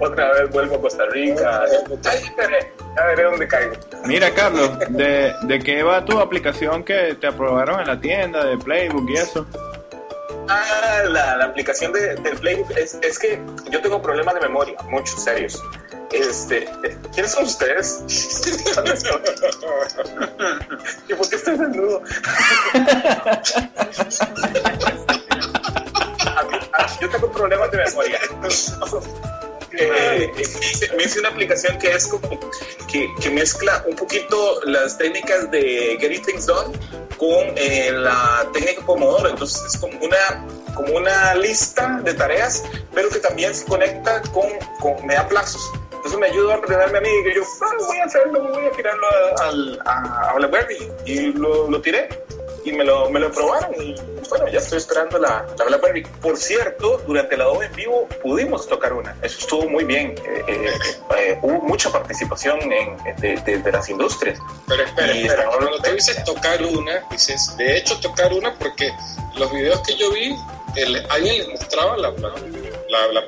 [0.00, 1.62] otra vez vuelvo a Costa Rica.
[2.04, 2.20] Ay,
[2.96, 3.72] ya veré dónde caigo.
[4.04, 8.56] Mira, Carlos, ¿de, ¿de qué va tu aplicación que te aprobaron en la tienda de
[8.58, 9.46] Playbook y eso?
[10.48, 14.76] Ah, la, la aplicación de, del Playbook es, es que yo tengo problemas de memoria,
[14.88, 15.60] muchos serios.
[16.12, 16.68] Este,
[17.12, 18.02] ¿Quiénes son ustedes?
[21.08, 22.02] ¿Y por qué estoy desnudo?
[26.36, 28.20] A mí- a- yo tengo problemas de memoria.
[29.78, 30.32] eh,
[30.96, 32.28] me hice una aplicación que es como
[32.90, 36.72] que, que mezcla un poquito las técnicas de Getting Things Done
[37.18, 39.28] con eh, la técnica Pomodoro.
[39.30, 42.62] Entonces es como una, como una lista de tareas,
[42.94, 44.48] pero que también se conecta con,
[44.80, 45.70] con me da plazos.
[46.06, 48.70] Entonces me ayudó a ordenarme a mí y yo, ah, voy a hacerlo, voy a
[48.70, 49.06] tirarlo
[49.42, 50.88] al- a, a BlackBerry.
[51.04, 52.08] Y lo, lo tiré
[52.64, 53.92] y me lo, me lo probaron y
[54.28, 56.04] bueno, ya estoy esperando la, la BlackBerry.
[56.22, 59.16] Por cierto, durante la Adobe en vivo pudimos tocar una.
[59.20, 60.14] Eso estuvo muy bien.
[60.24, 60.70] Eh, eh,
[61.18, 64.38] eh, hubo mucha participación en, de, de- de las industrias.
[64.68, 68.92] Pero espera, Y espera, cuando tú dices tocar una, dices, de hecho tocar una porque
[69.36, 70.36] los videos que yo vi,
[70.76, 72.28] el- alguien les mostraba la, la,
[72.90, 73.26] la, la.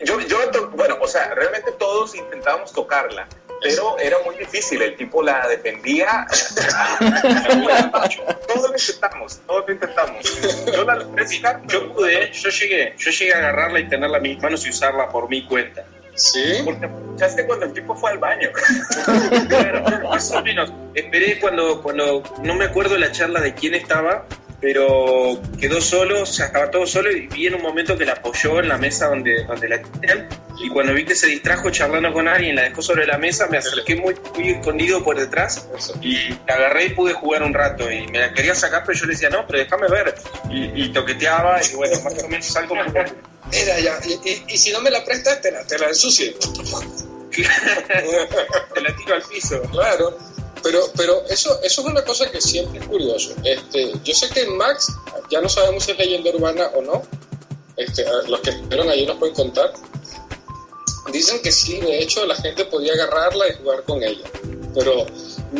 [0.00, 0.38] Yo, yo,
[0.72, 3.26] bueno, o sea, realmente todos intentábamos tocarla,
[3.62, 4.82] pero era muy difícil.
[4.82, 6.26] El tipo la defendía.
[8.46, 10.40] todos lo intentamos, todos lo intentamos.
[10.72, 14.42] Yo la tocar, Yo pude, yo llegué, yo llegué a agarrarla y tenerla en mis
[14.42, 15.84] manos y usarla por mi cuenta.
[16.16, 16.62] ¿Sí?
[16.64, 18.48] porque escuchaste cuando el tipo fue al baño.
[19.48, 20.72] Claro, más o menos.
[20.94, 24.24] Esperé cuando, cuando, no me acuerdo la charla de quién estaba,
[24.60, 28.12] pero quedó solo, o sea, estaba todo solo y vi en un momento que la
[28.12, 30.28] apoyó en la mesa donde, donde la tenían.
[30.58, 33.58] Y cuando vi que se distrajo charlando con alguien, la dejó sobre la mesa, me
[33.58, 35.68] acerqué muy, muy escondido por detrás
[36.00, 37.90] y la agarré y pude jugar un rato.
[37.92, 40.14] Y me la quería sacar, pero yo le decía, no, pero déjame ver.
[40.50, 42.74] Y, y toqueteaba y bueno, más o menos algo
[43.52, 46.32] Mira, ya, y, y- y si no me la prestas, te la, te la ensucio.
[47.36, 49.60] te la tiro al piso.
[49.70, 50.16] Claro,
[50.66, 53.32] pero, pero eso, eso es una cosa que siempre es curioso.
[53.44, 54.92] Este, yo sé que Max,
[55.30, 57.02] ya no sabemos si es leyenda urbana o no,
[57.76, 59.72] este, los que estuvieron allí nos pueden contar.
[61.12, 64.28] Dicen que sí, de hecho la gente podía agarrarla y jugar con ella,
[64.74, 65.06] pero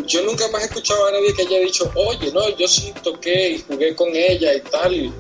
[0.07, 3.51] yo nunca más he escuchado a nadie que haya dicho, oye, no, yo sí toqué
[3.51, 4.93] y jugué con ella y tal.
[4.95, 5.13] y-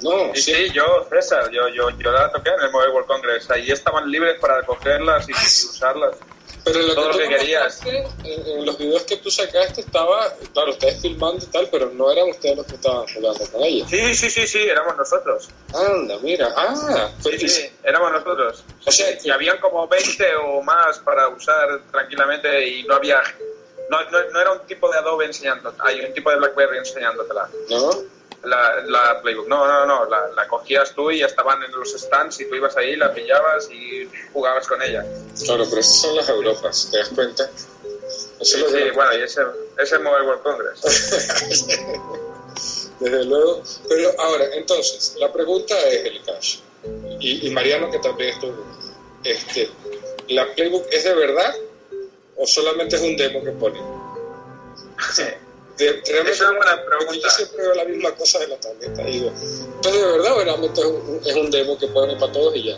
[0.00, 3.06] No, Sí, sí, sí, yo, César, yo, yo, yo la toqué en el Mobile World
[3.06, 3.50] Congress.
[3.50, 6.16] Ahí estaban libres para cogerlas y, y usarlas.
[6.64, 7.62] Pero lo Todo que, lo que querías.
[7.84, 11.90] mostraste, En, en los videos que tú sacaste estaba, claro, ustedes filmando y tal, pero
[11.90, 13.86] no eran ustedes los que estaban jugando con ella.
[13.88, 15.48] Sí, sí, sí, sí, éramos nosotros.
[15.74, 18.64] Anda, mira, ah, Sí, sí, éramos nosotros.
[18.86, 23.22] O sea, y habían como 20 o más para usar tranquilamente y no había...
[23.90, 27.48] No, no, no era un tipo de Adobe enseñando, hay un tipo de BlackBerry enseñándotela.
[27.68, 27.90] ¿no?
[28.44, 29.46] La, la Playbook.
[29.48, 32.54] No, no, no, la, la cogías tú y ya estaban en los stands y tú
[32.56, 35.04] ibas ahí, la pillabas y jugabas con ella.
[35.44, 37.48] Claro, pero esas son las Europas, ¿te das cuenta?
[38.40, 39.42] Eso Sí, de- bueno, y ese,
[39.78, 40.80] ese Mobile World Congress.
[43.00, 43.62] Desde luego.
[43.88, 46.58] Pero ahora, entonces, la pregunta es el cash.
[47.20, 48.54] Y, y Mariano, que también estuvo.
[49.24, 49.70] Este,
[50.28, 51.54] ¿La Playbook es de verdad
[52.36, 53.82] o solamente es un demo que ponen?
[55.78, 57.30] De, realmente- Es una buena Yo pregunta.
[57.30, 60.44] siempre veo la misma cosa de la tableta y digo, ¿esto es de verdad o
[60.44, 62.76] realmente es un, es un demo que ponen para todos y ya?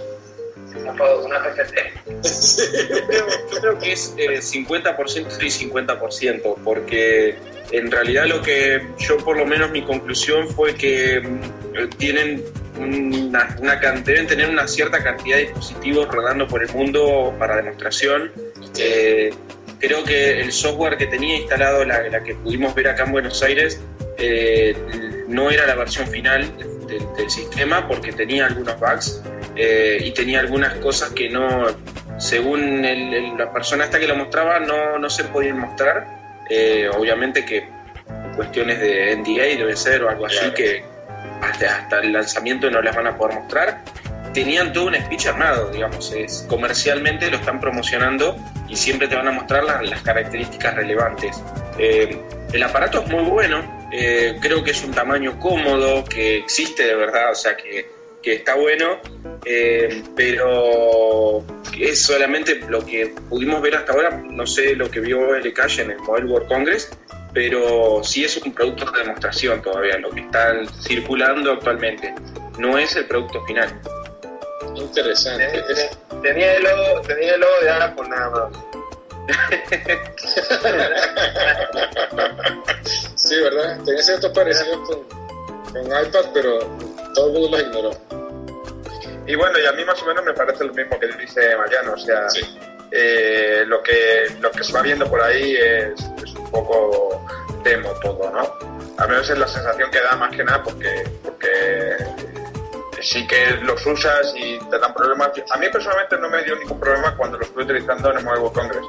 [0.77, 2.91] Una, una PCT.
[2.91, 7.37] Yo creo, yo creo que es eh, 50% y 50%, porque
[7.73, 12.45] en realidad lo que yo por lo menos mi conclusión fue que mm, tienen
[12.79, 17.57] una, una can- deben tener una cierta cantidad de dispositivos rodando por el mundo para
[17.57, 18.31] demostración.
[18.79, 19.33] Eh,
[19.79, 23.43] creo que el software que tenía instalado, la, la que pudimos ver acá en Buenos
[23.43, 23.81] Aires,
[24.19, 24.77] eh,
[25.29, 29.23] no era la versión final del, del sistema porque tenía algunos bugs
[29.57, 31.67] eh, y tenía algunas cosas que no,
[32.19, 36.07] según el- el- la persona esta que lo mostraba, no, no se podían mostrar.
[36.49, 37.69] Eh, obviamente que
[38.37, 40.55] cuestiones de NDA debe ser o algo así Claro.
[40.55, 40.85] que
[41.43, 43.81] hasta, hasta el lanzamiento no las van a poder mostrar.
[44.37, 48.37] Tenían todo un speech armado, digamos, es, comercialmente lo están promocionando
[48.69, 51.43] y siempre te van a mostrar las, características relevantes.
[51.79, 52.21] Eh,
[52.53, 56.95] el aparato es muy bueno, eh, creo que es un tamaño cómodo, que existe de
[56.97, 57.89] verdad, o sea que,
[58.23, 59.01] que está bueno,
[59.47, 61.43] eh, pero
[61.81, 65.81] es solamente lo que pudimos ver hasta ahora, no sé lo que vio el Cash
[65.81, 66.91] en el Mobile World Congress,
[67.33, 72.15] pero sí es un producto de demostración todavía, lo que está circulando actualmente,
[72.59, 73.81] no es el producto final.
[74.77, 75.65] Interesante.
[75.69, 75.91] Es-
[76.23, 78.53] Tenía el logo, tenía el logo de Apple nada más.
[83.17, 83.79] sí, ¿verdad?
[83.85, 85.03] Tenía ciertos parecidos con,
[85.73, 86.59] con iPad, pero
[87.15, 87.91] todo el mundo los ignoró.
[89.27, 91.95] Y bueno, y a mí más o menos me parece lo mismo que dice Mariano,
[91.95, 92.43] o sea, Sí.
[92.93, 97.25] eh, lo, que, lo que se va viendo por ahí es, es un poco
[97.65, 98.49] demo todo, ¿no?
[98.99, 101.97] Al menos es la sensación que da más que nada porque, porque
[103.07, 105.31] sí que los usas y te dan problemas.
[105.51, 108.53] A mí personalmente no me dio ningún problema cuando lo estuve utilizando en el Mobile
[108.53, 108.87] Congress.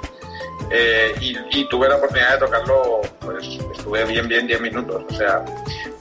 [0.70, 5.14] Eh, y, y tuve la oportunidad de tocarlo, pues estuve bien, bien 10 minutos, o
[5.14, 5.46] sea,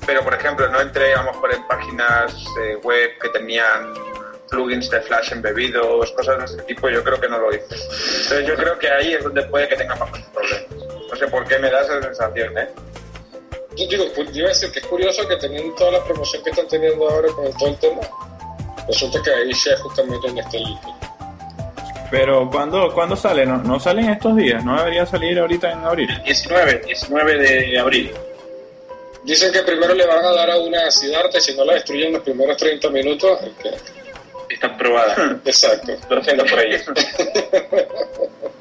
[0.04, 3.94] pero por ejemplo no entré a lo mejor en páginas eh, web que tenían
[4.50, 7.74] plugins de Flash embebidos, cosas de ese tipo, yo creo que no lo hice.
[7.74, 10.64] Entonces yo creo que ahí es donde puede que tenga más problemas.
[11.10, 12.68] No sé por qué me da esa sensación, ¿eh?
[13.76, 16.42] Yo digo, pues, yo iba a decir que es curioso que teniendo toda la promoción
[16.42, 18.00] que están teniendo ahora con todo el tema,
[18.88, 20.64] resulta que ahí sea justamente donde está el...
[22.10, 23.44] Pero ¿cuándo, ¿cuándo sale?
[23.44, 24.64] ¿No, ¿No salen estos días?
[24.64, 26.22] ¿No debería salir ahorita en abril?
[26.24, 28.12] 19, 19 de abril.
[29.24, 32.12] Dicen que primero le van a dar a una Siddhartha y si no la destruyen
[32.12, 33.74] los primeros 30 minutos, el que...
[34.54, 35.38] Está probada.
[35.44, 35.92] Exacto.
[36.08, 36.82] Lo por ellos.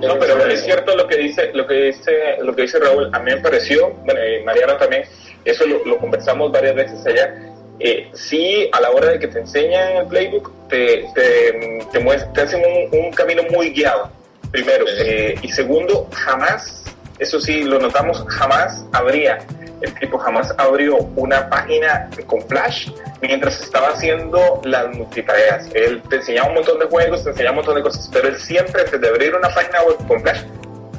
[0.00, 3.10] No, pero es cierto lo que dice, lo que dice, lo que dice Raúl.
[3.12, 5.04] A mí me pareció, bueno, y Mariana también,
[5.44, 7.34] eso lo, lo conversamos varias veces allá.
[7.78, 12.00] Eh, sí, a la hora de que te enseñan el playbook, te, te, te,
[12.34, 14.10] te hacen un, un camino muy guiado,
[14.52, 14.84] primero.
[14.86, 16.79] Eh, y segundo, jamás,
[17.20, 19.38] eso sí, lo notamos, jamás habría,
[19.82, 22.90] el tipo jamás abrió una página con Flash
[23.20, 25.68] mientras estaba haciendo las multitareas.
[25.74, 28.36] Él te enseñaba un montón de juegos, te enseñaba un montón de cosas, pero él
[28.38, 30.42] siempre, antes de abrir una página web con Flash,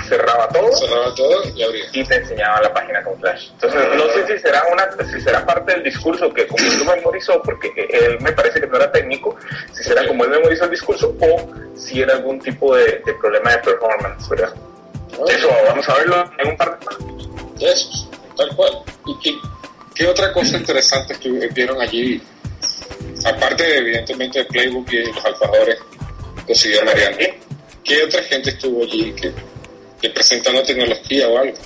[0.07, 1.85] cerraba todo Cerraba todo y abría.
[1.93, 3.49] y te enseñaba la página con Flash.
[3.53, 6.95] Entonces, no sé si será una, si será parte del discurso que como él lo
[6.95, 9.35] memorizó, porque él me parece que no era técnico,
[9.73, 13.51] si será como él memorizó el discurso o si era algún tipo de, de problema
[13.51, 14.53] de performance, ¿verdad?
[15.29, 17.27] Eso vamos a verlo en un par de semanas.
[17.61, 18.79] Eso, tal cual.
[19.07, 19.35] ¿Y qué,
[19.95, 22.21] qué otra cosa interesante estu- vieron allí?
[23.25, 25.77] Aparte, de, evidentemente, de Playbook y los alfajores
[26.47, 27.17] que siguió Mariano.
[27.83, 29.31] ¿Qué otra gente estuvo allí que,
[30.01, 31.57] que presentando tecnología o algo?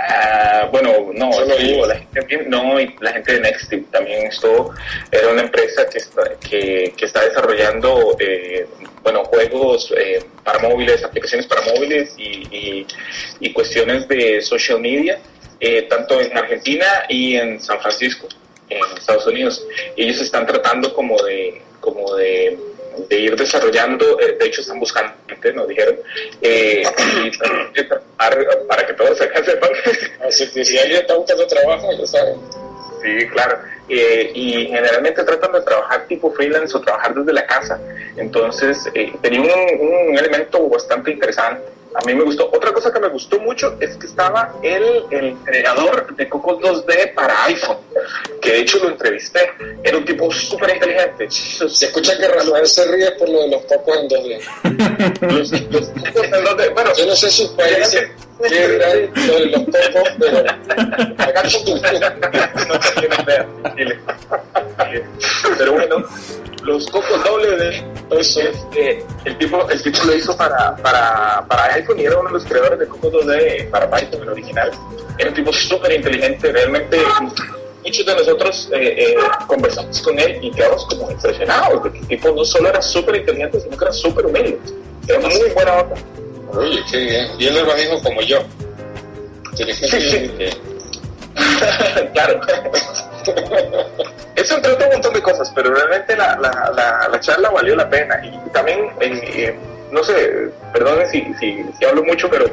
[0.00, 1.88] Ah, bueno, no, Solo estuvo ellos.
[1.88, 4.72] la gente, no, y la gente de Nextip también estuvo,
[5.10, 8.66] era una empresa que está, que, que está desarrollando, eh,
[9.02, 12.86] bueno, juegos eh, para móviles, aplicaciones para móviles y, y,
[13.40, 15.18] y cuestiones de social media,
[15.58, 18.28] eh, tanto en Argentina y en San Francisco,
[18.68, 19.66] en Estados Unidos.
[19.96, 22.56] Y ellos están tratando como de, como de,
[23.08, 25.96] de ir desarrollando, eh, de hecho están buscando gente, nos dijeron,
[26.42, 27.84] eh, y
[28.16, 29.70] para que todos acá sepan
[30.26, 32.36] Así que si alguien está buscando trabajo, ya saben.
[33.02, 33.58] Sí, claro.
[33.88, 37.80] Eh, y generalmente tratan de trabajar tipo freelance o trabajar desde la casa.
[38.16, 41.77] Entonces, eh, tenía un, un elemento bastante interesante.
[41.94, 42.50] A mí me gustó.
[42.52, 47.14] Otra cosa que me gustó mucho es que estaba el, el creador de Cocos 2D
[47.14, 47.78] para iPhone,
[48.40, 49.50] que de hecho lo entrevisté.
[49.82, 51.30] Era un tipo súper inteligente.
[51.30, 55.32] Se escucha que Rafael se ríe por lo de los pocos en 2D.
[55.32, 58.10] Los, los Cocos en 2D, bueno, Yo no sé sus países
[58.46, 60.38] qué dirán lo de los pocos, pero
[61.18, 61.42] acá
[62.68, 63.46] no tienen idea.
[65.58, 66.04] Pero bueno,
[66.68, 67.84] los cocos doble de
[68.18, 72.28] eso este, el tipo el tipo lo hizo para, para, para iPhone y era uno
[72.28, 74.70] de los creadores de cocos 2D para Python el original
[75.18, 76.98] era un tipo súper inteligente realmente
[77.84, 79.16] muchos de nosotros eh, eh,
[79.46, 83.60] conversamos con él y quedamos como impresionados porque el tipo no solo era súper inteligente
[83.60, 84.58] sino que era súper humilde
[85.08, 85.96] era muy buena onda
[86.54, 87.28] Oye, qué bien.
[87.38, 88.38] Y él lo mismo como yo.
[89.52, 90.50] Inteligente y humilde.
[92.12, 92.40] claro.
[94.34, 97.88] Eso trata un montón de cosas, pero realmente la, la, la, la charla valió la
[97.88, 98.20] pena.
[98.24, 99.58] Y también, eh, eh,
[99.90, 102.46] no sé, perdón si, si, hablo mucho, pero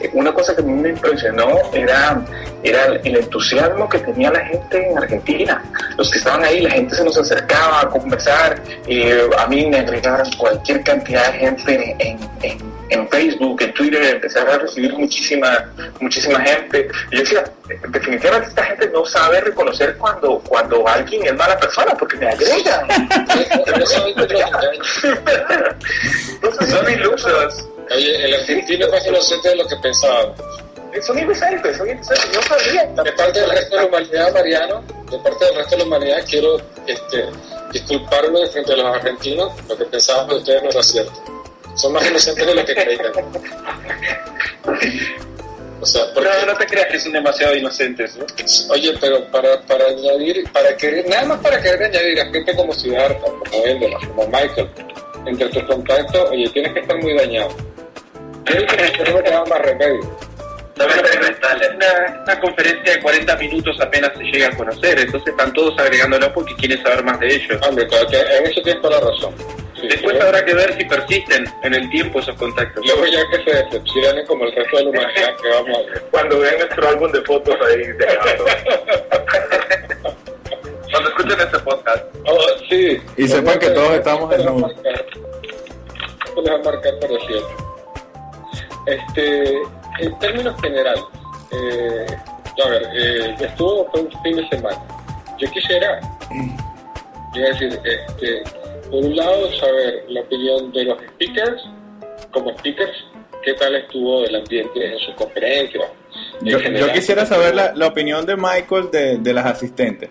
[0.00, 2.20] eh, una cosa que a mí me impresionó era,
[2.62, 5.62] era el entusiasmo que tenía la gente en Argentina.
[5.96, 8.60] Los que estaban ahí, la gente se nos acercaba a conversar.
[8.86, 14.02] eh, a mí me agregaron cualquier cantidad de gente en, en, en Facebook, en Twitter,
[14.02, 15.70] empecé a recibir muchísima,
[16.00, 16.88] muchísima gente.
[17.10, 17.44] Y yo decía,
[17.88, 22.86] definitivamente esta gente no sabe reconocer cuando, cuando alguien es mala persona, porque me agregan.
[26.30, 27.68] Entonces son ilusos.
[27.90, 30.38] Oye, el argentino es más inocente de lo que pensábamos.
[31.02, 32.30] Son inocentes, son inocentes.
[32.34, 32.96] No sabían.
[32.96, 36.24] De parte del resto de la humanidad, Mariano, de parte del resto de la humanidad,
[36.28, 37.26] quiero este,
[37.72, 39.52] disculparme frente a los argentinos.
[39.68, 41.37] Lo que pensábamos de ustedes no era cierto.
[41.78, 43.12] Son más inocentes de lo que creían.
[45.80, 48.26] O sea, porque, No, no te creas que son demasiado inocentes, ¿no?
[48.74, 52.72] oye, pero para, para añadir, para querer, nada más para querer añadir a gente como
[52.72, 54.68] Siddhartha, como Endola, como Michael,
[55.24, 57.48] entre tus contactos, oye, tienes que estar muy dañado.
[58.44, 60.18] Creo que no te da más remedio.
[60.78, 66.32] Una, una conferencia de 40 minutos apenas se llega a conocer, entonces están todos agregándolo
[66.32, 67.60] porque quieren saber más de ellos.
[67.68, 69.34] Hombre, claro que en eso tienes toda la razón.
[69.80, 70.22] Sí, Después sí.
[70.22, 72.84] habrá que ver si persisten en el tiempo esos contactos.
[72.84, 76.02] Luego ya que se decepcionen como el resto de la humanidad que vamos a ver.
[76.10, 78.44] Cuando vean nuestro álbum de fotos ahí dejando.
[80.90, 82.04] Cuando escuchen este podcast.
[82.26, 82.98] Oh, sí.
[83.16, 85.04] Y sepan que todos estamos en marcar-
[86.26, 87.54] esto les va a marcar para siempre.
[88.86, 89.58] Este,
[90.00, 91.04] en términos generales,
[91.52, 92.06] eh,
[92.64, 94.80] a ver, eh, estuvo fue un fin de semana.
[95.38, 96.00] Yo quisiera
[97.34, 98.42] iba a decir, este,
[98.90, 101.62] por un lado, saber la opinión de los speakers,
[102.30, 103.04] como speakers,
[103.42, 105.84] qué tal estuvo el ambiente en sus conferencias.
[106.40, 110.10] en Yo, quisiera saber la, la opinión de Michael de, de las asistentes.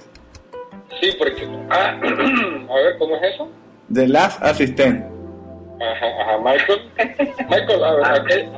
[1.02, 1.48] Sí, porque.
[1.70, 3.50] Ah, a ver, ¿cómo es eso?
[3.90, 5.12] De las asistentes.
[5.82, 6.82] Ajá, ajá, Michael.
[7.50, 8.50] Michael, a ver, ¿hay,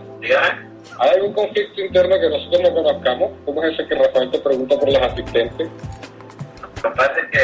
[0.99, 3.31] ¿hay algún conflicto interno que nosotros no conozcamos?
[3.45, 5.69] ¿Cómo es ese que Rafael te pregunta por las asistentes?
[6.81, 7.43] Lo que pasa es que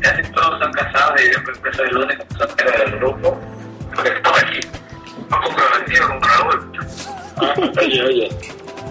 [0.00, 3.40] casi todos son casados y yo creo que soy el único soltero del grupo.
[3.94, 4.60] Porque estoy aquí,
[5.30, 6.72] no comprometido con Raúl.
[7.38, 8.28] Ah, oye, oye.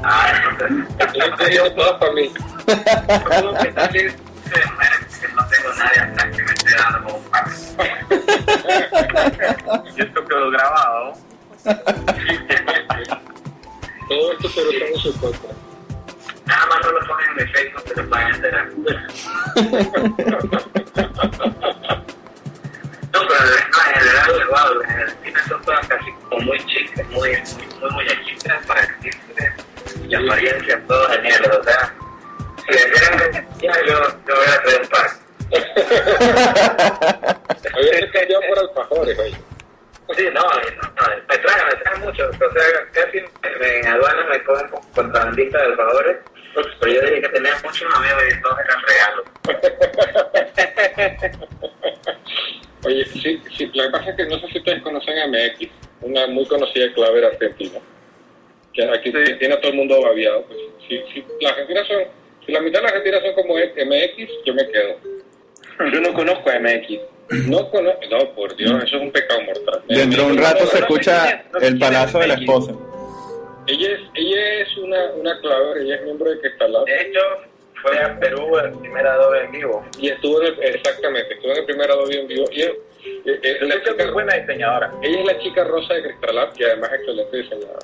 [0.04, 2.32] Ah, entonces, Yo te digo todas para mí.
[2.68, 2.76] No
[5.48, 7.24] tengo nadie hasta que me esté dando un.
[9.96, 11.14] Y esto quedó grabado.
[14.08, 15.50] Todo esto se lo están en su contra.
[16.46, 18.70] Nada más no lo ponen en Facebook, se lo pueden enterar.
[23.16, 27.30] No, pero en general, igual, en el cine son todas casi como muy chicas, muy,
[27.80, 29.54] muy muñequitas para decirse
[30.08, 31.94] y apariencia todo genial, o sea,
[32.58, 35.10] si quieren ya yo, yo voy a hacer un par.
[37.74, 39.38] Había que cambiar por alfajores, oye.
[40.16, 40.56] Sí, no, no, no,
[41.28, 42.48] me traen, me traen mucho, o sea,
[42.92, 46.18] casi en aduanas me cogen como contrabandista de alfajores,
[46.80, 49.26] pero yo dije que tenía muchos amigos y todos eran regalos.
[52.86, 55.70] Oye, sí, sí, lo que pasa es que no sé si ustedes conocen a MX,
[56.02, 57.80] una muy conocida claver argentina,
[58.74, 60.44] que aquí tiene a todo el mundo babiado.
[60.46, 62.04] Pues, si, si la Argentina son,
[62.46, 65.00] si la mitad de la Argentina son como MX, yo me quedo.
[65.92, 67.00] Yo no conozco a MX.
[67.48, 69.82] No conozco, no, por Dios, eso es un pecado mortal.
[69.88, 72.74] Dentro de un rato se escucha el palazo de la esposa.
[73.68, 76.86] Ella es, ella es una, una claver, ella es miembro de Cristalab.
[76.86, 77.20] De hecho,
[77.82, 79.86] fue a Perú el primer Adobe en vivo.
[80.00, 82.46] Y estuvo en el, exactamente, estuvo en el primer Adobe en vivo.
[82.52, 82.72] Y es,
[83.26, 84.92] es- es la chica, es buena diseñadora.
[85.02, 87.80] ella es la chica rosa de Cristalab, que además es excelente diseñadora.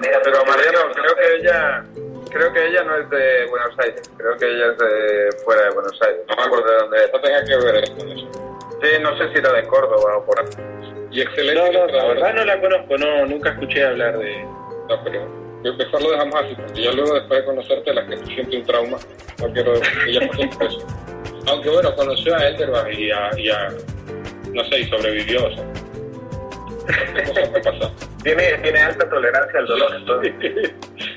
[0.00, 1.84] Mira, Pero Mariano, creo que ella,
[2.30, 5.70] creo que ella no es de Buenos Aires, creo que ella es de fuera de
[5.70, 7.12] Buenos Aires, no me acuerdo de dónde es.
[7.12, 8.30] No tenga que ver con eso.
[8.82, 10.46] Sí, no sé si era de Córdoba o por ahí.
[11.12, 14.44] Y excelente No, no, la verdad no la conozco, no, nunca escuché hablar de...
[14.88, 15.28] No, pero
[15.76, 18.96] mejor lo dejamos así, porque ya luego después de conocerte la gente siente un trauma.
[19.40, 20.86] No quiero que ella pase por eso.
[21.48, 23.68] Aunque bueno, conoció a Elderbach y a, y a-
[24.52, 25.46] no sé, y sobrevivió.
[25.46, 25.64] O sea,
[27.62, 27.92] cosas.
[28.22, 29.94] Tiene, tiene alta tolerancia al dolor.
[29.96, 30.34] entonces.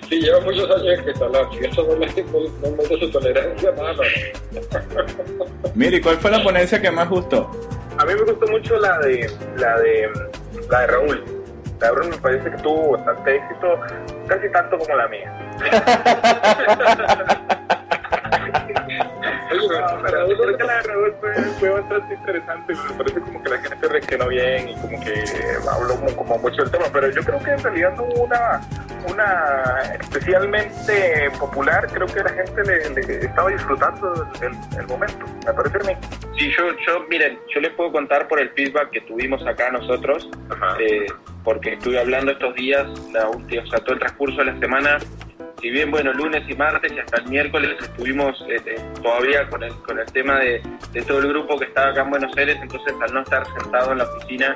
[0.09, 2.09] Sí, lleva muchos años en Cristalab, si eso no le
[2.99, 3.93] su tolerancia, nada.
[5.75, 7.49] Mire, ¿y cuál fue la ponencia que más gustó?
[7.97, 10.09] A mí me gustó mucho la de la de
[10.69, 11.23] la de Raúl.
[11.79, 13.79] Raúl me parece que tuvo bastante éxito,
[14.27, 15.33] casi tanto como la mía.
[19.67, 22.73] Pero creo que la de Raúl fue, fue bastante interesante.
[22.73, 25.23] Me parece como que la gente reaccionó bien y como que
[25.71, 26.85] habló mu- como mucho del tema.
[26.91, 28.61] Pero yo creo que en realidad no hubo una,
[29.07, 31.87] una especialmente popular.
[31.91, 35.25] Creo que la gente le, le estaba disfrutando el, el momento.
[35.45, 35.97] Me parece a mí.
[36.37, 40.29] Sí, yo, yo, miren, yo les puedo contar por el feedback que tuvimos acá nosotros,
[40.79, 41.05] eh,
[41.43, 44.97] porque estuve hablando estos días, la última, o sea, todo el transcurso de la semana,
[45.61, 49.63] si bien, bueno, lunes y martes y hasta el miércoles estuvimos eh, eh, todavía con
[49.63, 52.57] el, con el tema de, de todo el grupo que estaba acá en Buenos Aires,
[52.61, 54.55] entonces al no estar sentado en la oficina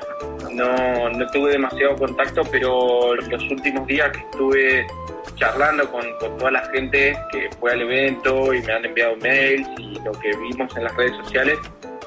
[0.53, 4.87] no, no tuve demasiado contacto, pero los últimos días que estuve
[5.35, 9.67] charlando con, con toda la gente que fue al evento y me han enviado mails
[9.77, 11.57] y lo que vimos en las redes sociales,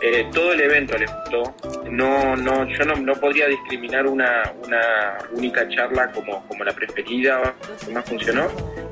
[0.03, 1.55] eh, todo el evento les gustó.
[1.91, 7.55] No, no, yo no, no podría discriminar una, una única charla como, como la preferida
[7.85, 8.49] que más funcionó,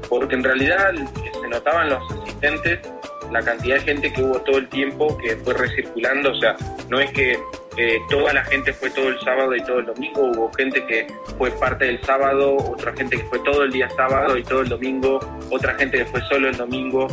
[0.09, 0.92] porque en realidad
[1.40, 2.80] se notaban los asistentes,
[3.30, 6.57] la cantidad de gente que hubo todo el tiempo que fue recirculando, o sea,
[6.88, 7.38] no es que
[7.76, 11.07] eh, toda la gente fue todo el sábado y todo el domingo, hubo gente que
[11.36, 14.68] fue parte del sábado, otra gente que fue todo el día sábado y todo el
[14.68, 15.18] domingo,
[15.50, 17.09] otra gente que fue solo el domingo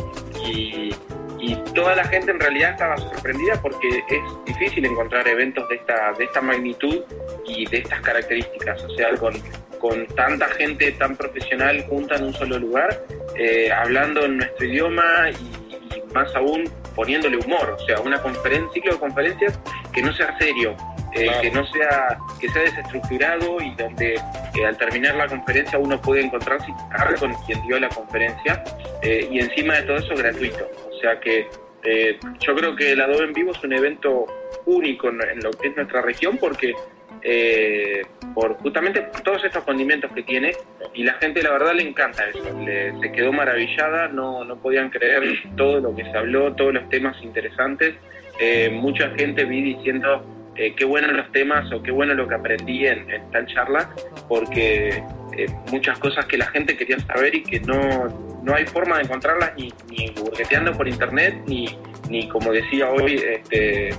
[0.46, 0.94] y,
[1.42, 6.12] y toda la gente en realidad estaba sorprendida porque es difícil encontrar eventos de esta,
[6.16, 7.00] de esta magnitud
[7.44, 9.34] y de estas características, o sea, con,
[9.80, 13.04] con tanta gente tan profesional junta en un solo lugar,
[13.36, 18.72] eh, hablando en nuestro idioma y, y más aún poniéndole humor, o sea, una conferencia,
[18.72, 19.58] ciclo de conferencias
[19.92, 20.76] que no sea serio,
[21.14, 21.40] eh, Claro.
[21.42, 26.22] que no sea, que sea desestructurado y donde eh, al terminar la conferencia uno puede
[26.22, 28.64] encontrarse y con quien dio la conferencia
[29.02, 30.70] eh, y encima de todo eso gratuito.
[31.02, 31.48] O sea que
[31.82, 34.24] eh, yo creo que el Adobe en Vivo es un evento
[34.66, 36.74] único en, lo que es nuestra región porque
[37.22, 38.02] eh,
[38.34, 40.52] por justamente todos estos condimentos que tiene
[40.94, 44.90] y la gente la verdad le encanta eso, le- se quedó maravillada, no, no podían
[44.90, 45.24] creer
[45.56, 47.94] todo lo que se habló, todos los temas interesantes.
[48.38, 50.24] eh, mucha gente vi diciendo
[50.54, 53.90] eh, qué buenos los temas o qué bueno lo que aprendí en, en tal charla,
[54.28, 55.02] porque
[55.36, 59.04] eh, muchas cosas que la gente quería saber y que no, no hay forma de
[59.04, 61.68] encontrarlas ni, ni burgueteando por internet, ni,
[62.08, 63.90] ni como decía hoy, este,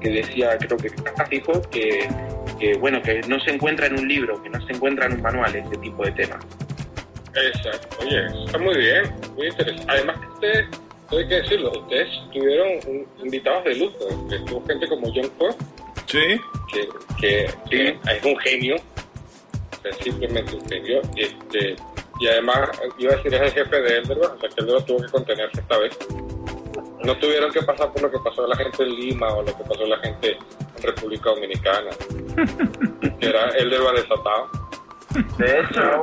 [0.00, 0.90] que decía, creo que
[1.28, 2.08] fijo, que,
[2.58, 5.22] que bueno, que no se encuentra en un libro, que no se encuentra en un
[5.22, 6.44] manual este tipo de temas.
[7.34, 9.02] Exacto, oye, está muy bien,
[9.36, 9.84] muy interesante.
[9.88, 10.66] Además que ustedes,
[11.10, 15.54] hay que decirlo, ustedes tuvieron un- invitados de lujo, que estuvo gente como John Core,
[16.06, 16.40] Sí.
[16.72, 16.88] que,
[17.20, 18.76] que, que es un genio,
[19.94, 21.76] simplemente un genio, este,
[22.20, 25.00] y además, iba a decir, es el jefe de Elderman, o sea, que luego tuvo
[25.00, 25.96] que contenerse esta vez.
[27.04, 29.64] No tuvieron que pasar por lo que pasó la gente en Lima o lo que
[29.64, 30.36] pasó la gente
[30.76, 31.90] en República Dominicana,
[33.20, 34.50] que era Elderman desatado.
[35.38, 36.02] De hecho,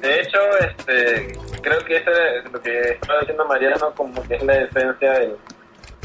[0.00, 4.42] de hecho, este, creo que ese es lo que estaba diciendo Mariano, como que es
[4.42, 5.36] la esencia del,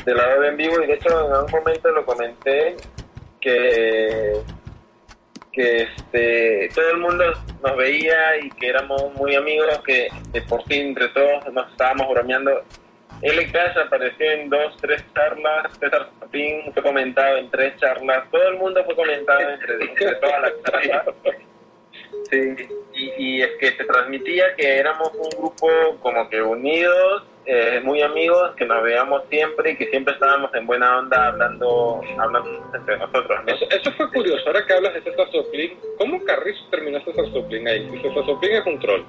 [0.05, 2.77] del lado en vivo, y de hecho en algún momento lo comenté,
[3.41, 4.41] que,
[5.59, 7.25] que este, todo el mundo
[7.61, 10.07] nos veía y que éramos muy amigos, que,
[10.47, 12.63] por fin entre todos nos estábamos bromeando.
[13.21, 18.47] Él Cash apareció en dos, tres charlas, César Zapín fue comentado en tres charlas, todo
[18.47, 21.15] el mundo fue comentado entre, entre todas las charlas.
[22.31, 22.55] Sí,
[22.93, 25.67] y, y es que se transmitía que éramos un grupo
[26.01, 30.67] como que unidos, eh, muy amigos, que nos veíamos siempre y que siempre estábamos en
[30.67, 33.39] buena onda hablando, hablando entre nosotros.
[33.45, 33.53] ¿no?
[33.53, 37.67] Eso, eso fue curioso, ahora que hablas de César Soplin, ¿cómo Carrizo terminó César Soplin
[37.67, 37.89] ahí?
[37.93, 39.01] Y César Soplin es un troll.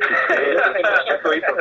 [0.00, 1.56] Eso hizo,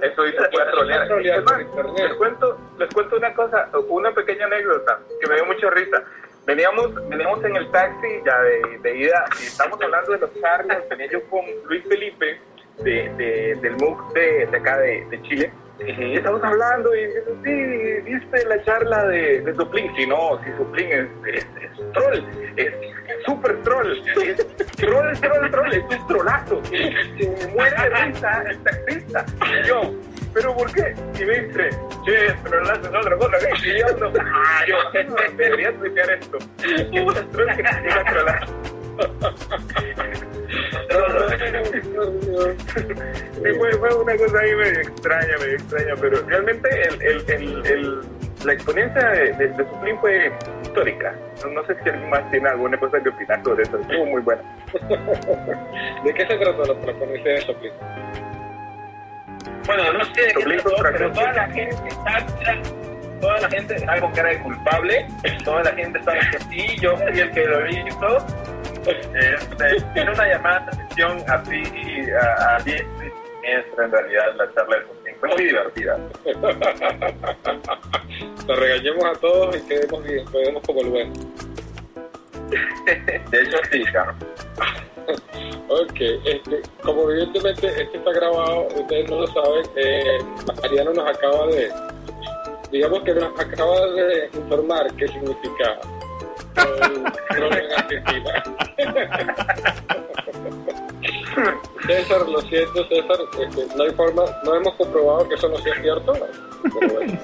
[0.00, 5.46] eso hizo fue les cuento, les cuento una cosa, una pequeña anécdota que me dio
[5.46, 6.02] mucha risa.
[6.46, 10.88] Veníamos, veníamos en el taxi ya de, de ida y estamos hablando de los charlos.
[10.88, 12.40] Venía yo con Luis Felipe
[12.82, 15.52] de, de- del MOOC de, de acá de, de Chile.
[15.86, 17.04] Y estamos hablando y
[17.42, 19.90] sí, viste la charla de, de Suplín.
[19.96, 22.24] Si no, si Suplín es, es, es troll,
[22.56, 22.72] es
[23.26, 24.36] super troll, es
[24.76, 26.62] troll, troll, troll, es un trolazo.
[26.64, 29.26] Se muere de risa el taxista.
[29.50, 29.80] Y yo,
[30.32, 30.94] ¿pero por qué?
[31.20, 31.70] Y me dice,
[32.06, 33.36] che, trolazo es otra cosa.
[33.66, 34.76] Y yo, no, ah, yo,
[35.36, 36.38] debería tuitear esto.
[36.92, 38.54] Que un troll que diga trolazo.
[43.58, 48.00] Fue, fue una cosa ahí medio extraña, medio extraña, pero realmente el, el, el, el-
[48.44, 50.30] la exponencia de, de, de Supreme fue
[50.62, 51.14] histórica.
[51.42, 53.78] No, no sé si alguien más tiene alguna cosa que opinar sobre eso.
[53.78, 54.42] Estuvo muy buena.
[56.04, 57.72] ¿De qué se trató la propuesta de Soplin?
[59.66, 60.92] Bueno, no sé de qué trató, fracción.
[60.92, 62.26] pero toda la gente está,
[63.24, 65.06] toda la gente está con cara de culpable,
[65.44, 68.18] toda la gente está que sí, yo fui el que lo hizo.
[68.84, 71.62] Este, tiene una llamada de atención así
[72.20, 72.84] a, a 10
[73.40, 75.16] siniestra en realidad la charla de Sublime.
[75.20, 75.98] Fue muy divertida.
[78.46, 81.14] Nos regañemos a todos y quedemos bien, quedemos como el bueno.
[83.30, 84.14] De hecho, sí, claro.
[85.68, 90.18] Ok, este, como evidentemente esto está grabado, ustedes no lo saben, eh,
[90.62, 91.72] Mariano nos acaba de,
[92.74, 95.78] digamos que nos acaba de informar qué significa
[97.28, 98.42] troll en Argentina.
[101.86, 105.80] César, lo siento, César, este, no hay forma, no hemos comprobado que eso no sea
[105.80, 106.14] cierto.
[106.80, 107.18] Pero bueno.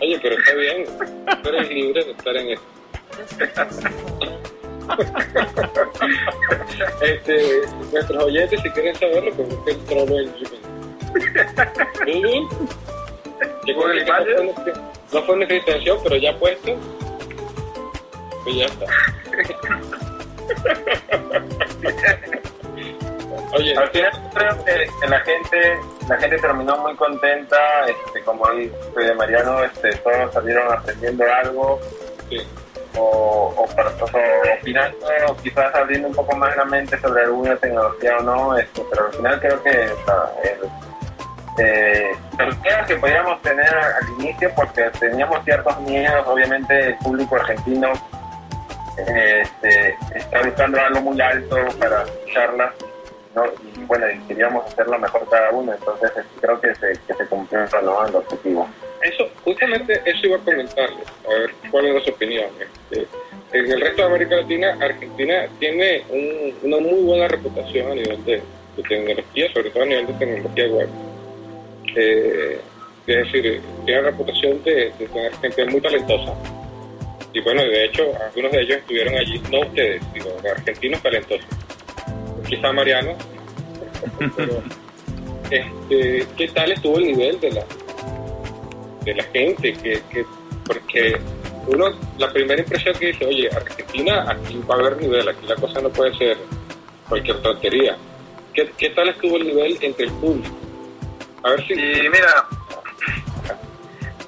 [0.00, 0.86] Oye, pero está bien,
[1.42, 2.66] tú eres libre de estar en esto.
[7.02, 10.58] Este, nuestros oyentes, si quieren saberlo, pues busquen Trono en Google.
[12.06, 12.48] Google.
[13.66, 14.72] Yo creo que no fue,
[15.12, 16.72] no fue nuestra intención, pero ya puesto,
[18.44, 18.84] pues ya está.
[23.56, 25.78] Oye, Al final creo que, que la gente
[26.08, 27.56] la gente terminó muy contenta,
[27.86, 31.80] este, como dice Mariano, este, todos salieron aprendiendo algo
[32.28, 32.38] sí.
[32.96, 35.06] o, o, para- o opinando,
[35.42, 39.12] quizás abriendo un poco más la mente sobre alguna tecnología o no, este, pero al
[39.14, 39.90] final creo que el,
[41.58, 42.12] eh,
[42.88, 47.92] que podíamos tener al inicio, porque teníamos ciertos miedos, obviamente el público argentino
[48.96, 52.72] este, está buscando algo muy alto para escucharlas,
[53.34, 53.44] ¿no?
[53.76, 57.26] y bueno, y queríamos hacerlo mejor cada uno, entonces este, creo que se, que se
[57.26, 58.06] cumplió ¿no?
[58.06, 58.68] el objetivo.
[59.02, 62.46] Eso, justamente eso iba a comentarles, a ver cuál era su opinión.
[62.60, 63.06] Este,
[63.52, 68.24] en el resto de América Latina, Argentina tiene un- una muy buena reputación a nivel
[68.24, 68.42] de,
[68.76, 70.88] de tecnología, sobre todo a nivel de tecnología web.
[71.96, 72.60] Eh,
[73.06, 76.34] es decir, tiene la reputación de, de tener gente muy talentosa.
[77.34, 81.46] Y bueno, de hecho, algunos de ellos estuvieron allí, no ustedes, digo, argentinos talentosos.
[82.48, 83.16] Quizá Mariano,
[84.36, 84.62] pero
[85.50, 87.64] este, ¿qué tal estuvo el nivel de la,
[89.04, 89.72] de la gente?
[89.82, 90.24] ¿Qué, qué,
[90.64, 91.16] porque
[91.66, 91.86] uno,
[92.18, 95.80] la primera impresión que dice, oye, Argentina, aquí va a haber nivel, aquí la cosa
[95.80, 96.36] no puede ser
[97.08, 97.96] cualquier tontería.
[98.52, 100.54] ¿Qué, qué tal estuvo el nivel entre el público?
[101.44, 101.72] A ver si...
[101.74, 102.46] Y mira,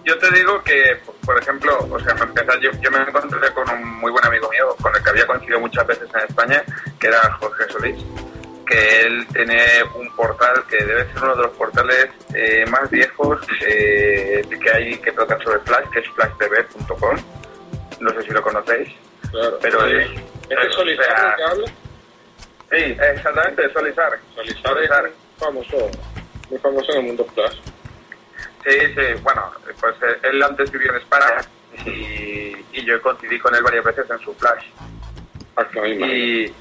[0.04, 3.68] yo te digo que, por ejemplo, o sea, para empezar, yo, yo me encontré con
[3.70, 6.62] un muy buen amigo mío, con el que había coincidido muchas veces en España,
[7.00, 8.04] que era Jorge Solís,
[8.66, 9.58] que él tiene
[9.94, 14.98] un portal que debe ser uno de los portales eh, más viejos eh, que hay
[14.98, 17.16] que tratan sobre Flash, que es flashtv.com.
[18.00, 18.88] No sé si lo conocéis,
[19.30, 19.58] Claro.
[19.62, 19.94] pero Sí.
[19.96, 20.10] es...
[20.50, 21.66] ¿Este o Solizar sea, el que habla?
[22.70, 24.18] Sí, exactamente, Solizar.
[24.62, 25.90] Solizar es famoso,
[26.50, 27.58] muy famoso en el mundo Flash.
[28.64, 31.40] Sí, sí, bueno, pues eh, él antes vivía en España
[31.84, 34.64] y, y yo coincidí con él varias veces en su flash.
[35.86, 36.52] Y,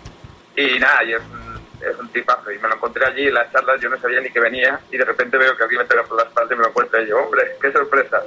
[0.56, 2.52] y nada, y es un, es un tipazo.
[2.52, 4.98] Y me lo encontré allí en las charlas, yo no sabía ni que venía y
[4.98, 7.08] de repente veo que alguien me pega por la espalda y me lo encuentro y
[7.08, 8.22] yo, hombre, qué sorpresa.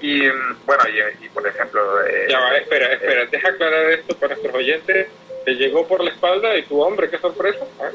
[0.00, 0.28] Y
[0.64, 2.02] bueno, y, y por ejemplo...
[2.06, 5.08] eh, Ya va, espera, espera, deja aclarar esto para nuestros oyentes.
[5.44, 7.64] Te llegó por la espalda y tu hombre, qué sorpresa.
[7.80, 7.90] Ah,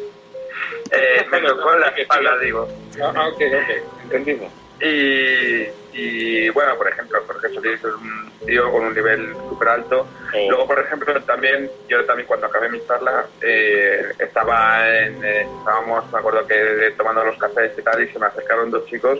[0.91, 2.68] eh, me tocó en la espalda, digo.
[3.01, 4.51] ah, ah, ok, ok, entendimos.
[4.82, 10.07] Y, y bueno, por ejemplo, Jorge Solís es un tío con un nivel súper alto.
[10.49, 16.11] Luego, por ejemplo, también, yo también cuando acabé mi charla, eh, estaba en, eh, estábamos,
[16.11, 19.20] me acuerdo que tomando los cafés y tal, y se me acercaron dos chicos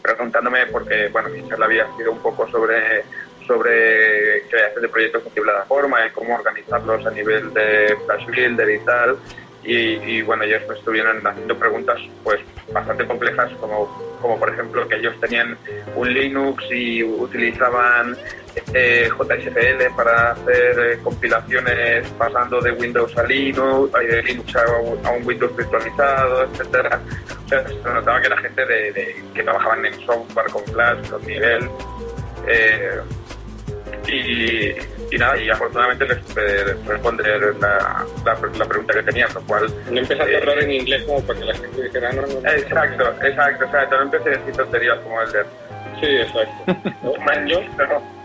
[0.00, 3.04] preguntándome, porque, bueno, mi charla había sido un poco sobre
[3.46, 9.16] sobre creación de proyectos multiplataforma y cómo organizarlos a nivel de Flash Builder y tal.
[9.64, 12.40] Y, y, bueno, ellos me estuvieron haciendo preguntas pues
[12.72, 13.86] bastante complejas, como,
[14.20, 15.56] como por ejemplo que ellos tenían
[15.94, 18.16] un Linux y utilizaban
[18.74, 24.78] eh, JSFL para hacer eh, compilaciones pasando de Windows a Linux, ay, de Linux a,
[24.78, 27.00] un- Windows virtualizado, etcétera.
[27.48, 31.68] Se notaba que la gente de, de- que trabajaban en software con Flash, con nivel,
[32.48, 33.00] eh,
[34.08, 34.70] y,
[35.14, 39.66] y nada, y afortunadamente les pude responder la, la, la pregunta que tenían, lo cual...
[39.90, 42.22] No empezaste a eh, hablar en inglés como para que la gente dijera, "Ah, no,
[42.22, 42.48] no, no.
[42.50, 43.96] Exacto, exacto, exacto.
[43.96, 45.42] No empecé a decir tonterías como el de...
[46.00, 46.90] Sí, exacto.
[47.02, 47.60] No, yo,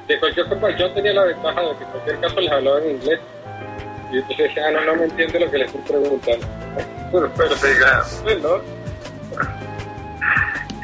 [0.08, 2.92] de cualquier forma, yo tenía la ventaja de que en cualquier caso les hablaba en
[2.92, 3.20] inglés.
[4.12, 6.48] Y entonces decía, ah, no, no me entiende lo que le estoy preguntando.
[7.12, 8.04] Pero, pero sí, claro.
[8.24, 8.62] Pues, ¿no?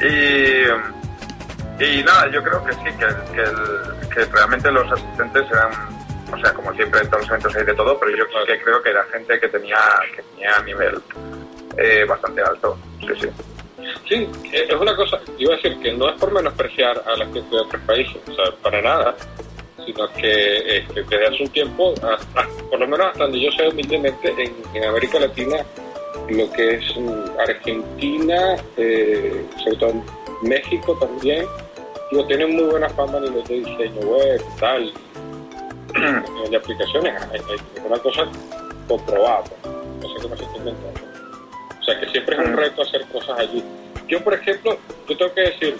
[0.00, 5.70] Y, y nada, yo creo que sí, que, que, el- que realmente los asistentes eran,
[6.34, 8.82] o sea, como siempre en todos los eventos hay de todo, pero yo que creo
[8.82, 9.78] que era gente que tenía,
[10.14, 11.00] que tenía nivel
[11.76, 12.76] eh, bastante alto.
[13.00, 13.28] Sí, sí.
[14.08, 17.50] Sí, es una cosa, iba a decir que no es por menospreciar a la gente
[17.50, 19.14] de otros países, o sea, para nada,
[19.84, 21.94] sino que este, desde hace un tiempo,
[22.70, 24.34] por lo menos hasta donde yo sé humildemente,
[24.74, 25.58] en, América Latina,
[26.30, 30.04] lo que es mm, Argentina, eh, sobre todo
[30.42, 31.46] México también,
[32.22, 34.92] tienen muy buena fama a nivel de diseño web, tal,
[36.50, 37.40] de aplicaciones, hay,
[37.84, 38.22] una cosa
[38.88, 39.74] comprobada, pues.
[40.02, 41.00] no sé cómo se inventando.
[41.80, 43.62] O sea, que siempre es un reto hacer cosas allí.
[44.08, 44.76] Yo, por ejemplo,
[45.08, 45.76] yo tengo que decirlo,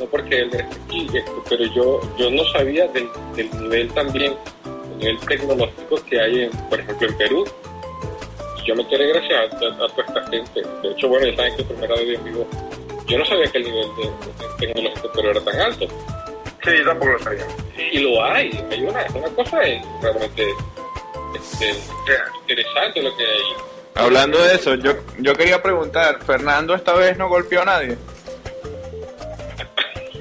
[0.00, 1.08] no porque él es aquí,
[1.48, 4.34] pero yo, yo no sabía del, del nivel también,
[4.90, 7.44] el nivel tecnológico que hay, en, por ejemplo, en Perú.
[8.66, 10.62] Yo me enteré gracias a, a- a toda esta gente.
[10.82, 12.46] De hecho, bueno, ya saben que primera vez en vivo,
[13.06, 15.86] yo no sabía que el nivel de, de tecnológico en Perú era tan alto.
[16.64, 17.46] Sí, yo tampoco lo sabía.
[17.92, 19.60] Y lo hay, hay una, una cosa
[20.00, 20.48] realmente
[21.34, 21.74] este,
[22.48, 23.42] interesante lo que hay.
[23.96, 27.96] Hablando de eso, yo, yo quería preguntar, ¿Fernando esta vez no golpeó a nadie?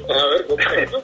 [0.09, 1.01] A ver, ¿cómo es eso?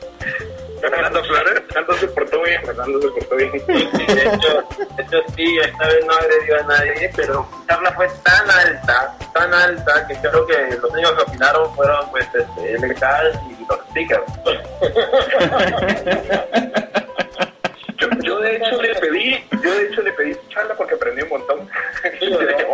[0.82, 1.64] Fernando Flores.
[1.68, 3.52] Fernando se portó bien, Fernando se portó bien.
[3.52, 4.64] De hecho,
[4.96, 9.18] de hecho, sí, esta vez no agredió a nadie, pero la charla fue tan alta,
[9.34, 13.59] tan alta, que creo que los únicos que opinaron fueron pues este, el Cal y
[13.70, 14.24] los stickers.
[17.98, 21.22] Yo, yo de hecho le pedí, yo de hecho le pedí su charla porque aprendí
[21.24, 21.70] un montón.
[22.20, 22.66] Sí, ¿verdad?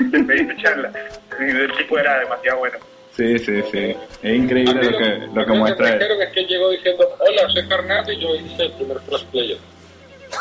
[0.10, 0.92] le pedí su charla.
[1.38, 2.78] Y el tipo era demasiado bueno.
[3.16, 3.96] Sí, sí, sí.
[4.22, 6.02] Es increíble lo que, lo que A mí me muestra él.
[6.02, 9.58] es que él llegó diciendo, hola, soy Fernando y yo hice el primer cosplayer.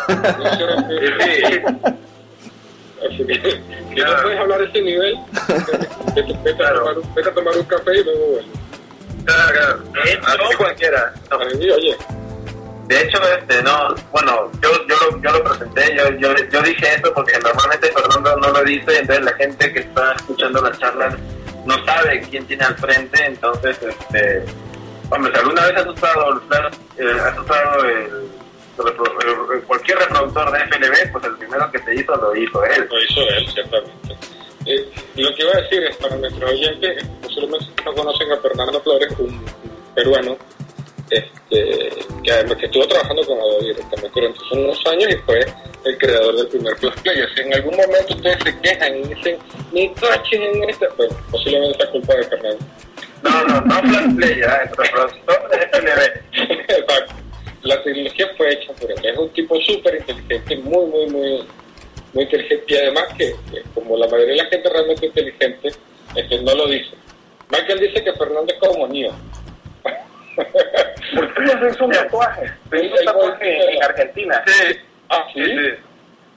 [3.05, 5.17] Así que, si no puedes hablar de ese nivel,
[6.15, 8.64] vete, vete a tomar un, vete a tomar un café y luego vuelve.
[9.25, 10.45] Claro, claro.
[10.47, 11.13] Así cualquiera.
[11.31, 11.97] Oye,
[12.87, 16.87] De hecho, este, no, bueno, yo, yo, lo, yo lo presenté, yo, yo, yo dije
[16.95, 21.15] eso porque normalmente Fernando no lo dice, entonces la gente que está escuchando las charlas
[21.65, 24.45] no sabe quién tiene al frente, entonces, este,
[25.09, 26.41] hombre, si alguna vez has usado,
[26.99, 31.95] eh, has usado el, el- el- cualquier reproductor de FLV, pues el primero que te
[31.95, 32.87] hizo lo hizo él.
[32.87, 34.15] lo hizo él, ciertamente.
[34.65, 38.81] Eh, lo que iba a decir es para nuestros oyentes, posiblemente no conocen a Fernando
[38.81, 39.45] Flores, un,
[39.95, 40.37] peruano
[41.09, 41.89] este,
[42.23, 45.39] que además que estuvo trabajando con Adobe directamente durante unos años y fue
[45.85, 47.29] el creador del primer Flash Player.
[47.35, 49.37] Si en algún momento ustedes se quejan y dicen,
[49.71, 52.65] ni coches en este, pues posiblemente es culpa de Fernando.
[53.23, 54.65] No, no, no Flash Player, ¿eh?
[56.67, 57.13] Exacto.
[57.61, 58.97] La tecnología fue hecha por él.
[59.03, 61.43] Es un tipo súper inteligente, muy, muy, muy,
[62.15, 62.65] muy inteligente.
[62.67, 65.69] Y además que, que como la mayoría de la gente realmente inteligente,
[66.15, 66.95] este, no lo dice.
[67.49, 69.13] Michael dice que Fernando es como Neo.
[71.15, 72.51] ¿Por qué no haces un tatuaje?
[72.69, 74.43] Tengo un tatuaje en Argentina.
[74.47, 74.77] Sí,
[75.09, 75.69] Ah, sí, sí.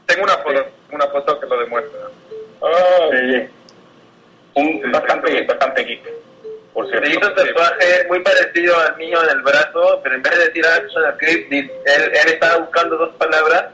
[0.06, 2.00] Tengo una foto, una foto que lo demuestra.
[2.62, 3.48] Ah, Sí.
[4.54, 6.02] Un bastante, bastante geek,
[6.74, 7.08] por Se cierto.
[7.10, 10.66] hizo un tatuaje muy parecido al mío en el brazo, pero en vez de decir
[10.66, 13.66] Action Script, él, él estaba buscando dos palabras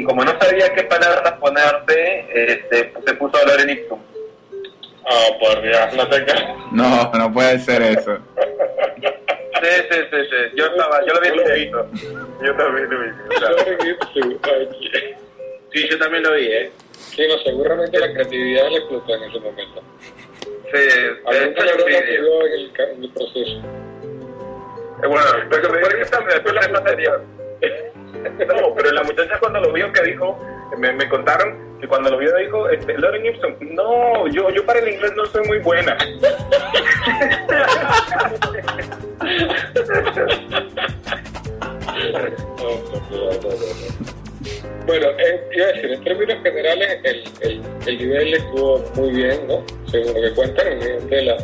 [0.00, 3.98] y como no sabía qué palabras ponerte, este, se puso a hablar en Ipsum.
[5.06, 6.26] ah, por Dios, no te.
[6.72, 8.18] No, no puede ser eso.
[9.60, 10.56] Sí, sí, sí, sí.
[10.56, 11.88] Yo, estaba, yo lo vi en un visto.
[12.44, 13.08] Yo también lo vi.
[13.08, 13.48] o sea,
[15.72, 16.70] Sí, yo también lo vi, ¿eh?
[16.92, 19.82] Sí, no, seguramente la creatividad le explotó en ese momento.
[20.40, 23.56] Sí, de Algún hecho, yo cabrón vi- lo pidió en el, en el proceso.
[25.02, 27.12] Eh, Bueno, lo que me parece que está después la materia.
[28.24, 30.38] No, pero la muchacha cuando lo vio que dijo,
[30.76, 34.88] me, contaron que cuando lo vio dijo, este, Lauren Gibson, no, yo, yo para el
[34.88, 35.96] inglés no soy muy buena.
[44.86, 49.46] Bueno, eh, iba a decir, en términos generales, el, el, el nivel estuvo muy bien,
[49.46, 49.62] ¿no?
[49.86, 51.36] Según lo que cuentan, de la,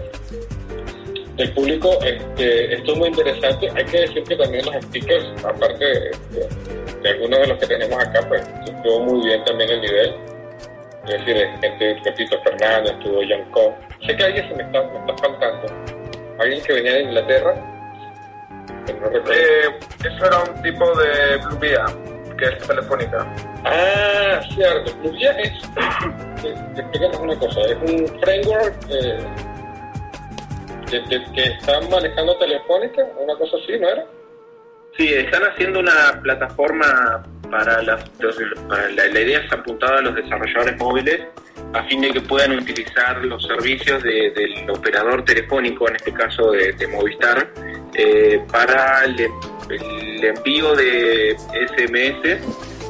[1.36, 3.68] del público este, estuvo muy interesante.
[3.74, 7.66] Hay que decir que también los speakers, aparte de, de- de algunos de los que
[7.66, 10.14] tenemos acá, pues estuvo muy bien también el nivel.
[11.06, 13.74] Es decir, gente, repito, Fernando, estuvo John Cobb.
[14.06, 15.66] Sé que alguien se me está, me está faltando.
[16.38, 17.54] Alguien que venía de Inglaterra.
[18.86, 19.08] no.
[19.32, 21.84] Eh, eso era un tipo de Blue Via,
[22.38, 23.26] que es telefónica.
[23.64, 24.92] Ah, cierto.
[25.02, 25.52] Fluya es.
[26.42, 27.60] te- te explico una cosa.
[27.62, 29.18] Es un framework eh,
[31.34, 34.04] que está manejando Telefónica, una cosa así, ¿no era?
[34.96, 38.08] Sí, están haciendo una plataforma para, las,
[38.68, 41.20] para la, la idea es apuntada a los desarrolladores móviles
[41.72, 46.52] a fin de que puedan utilizar los servicios de- del operador telefónico, en este caso
[46.52, 47.48] de, de Movistar,
[47.94, 49.18] eh, para el,
[49.70, 51.36] el envío de
[51.76, 52.38] SMS,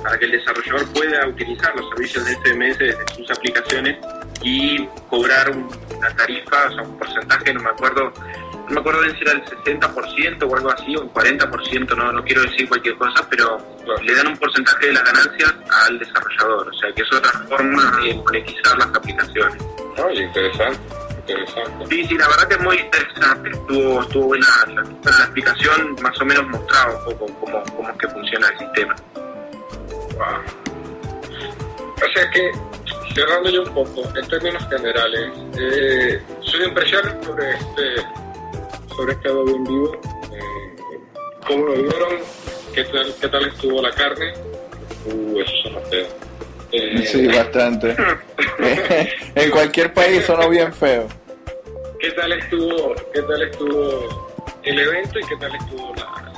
[0.02, 3.96] para que el desarrollador pueda utilizar los servicios de SMS desde sus aplicaciones
[4.44, 8.12] y cobrar un- una tarifa, o sea, un porcentaje, no me acuerdo,
[8.68, 12.12] no me acuerdo bien si era el 60% o algo así, o un 40%, no,
[12.12, 13.58] no quiero decir cualquier cosa, pero
[14.02, 15.54] le dan un porcentaje de las ganancias
[15.86, 19.62] al desarrollador, o sea que es otra forma de monetizar las aplicaciones.
[20.04, 20.78] Oye, interesante,
[21.20, 21.86] interesante.
[21.88, 26.20] Sí, sí, la verdad que es muy interesante, estuvo, estuvo buena la, la explicación, más
[26.20, 28.94] o menos mostraba un poco cómo, cómo es que funciona el sistema.
[31.96, 32.50] O sea que,
[33.14, 38.02] cerrando yo un poco, en términos generales, eh, sus impresiones sobre este,
[38.94, 40.00] sobre este Adobe en vivo,
[40.32, 41.10] eh,
[41.46, 42.18] ¿cómo lo vieron?
[42.74, 44.32] ¿Qué tal, ¿Qué tal estuvo la carne?
[45.06, 46.06] Uh, eso suena feo.
[46.72, 47.94] Eh, Sí, bastante.
[49.34, 51.06] en cualquier país sonó bien feo.
[52.00, 54.32] ¿Qué tal estuvo, qué tal estuvo
[54.64, 56.32] el evento y qué tal estuvo la,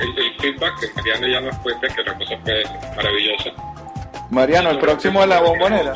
[0.00, 0.80] el, el feedback?
[0.80, 2.62] Que Mariano ya nos cuenta que la cosa fue
[2.96, 3.65] maravillosa.
[4.30, 5.94] Mariano, el próximo de la bombonera.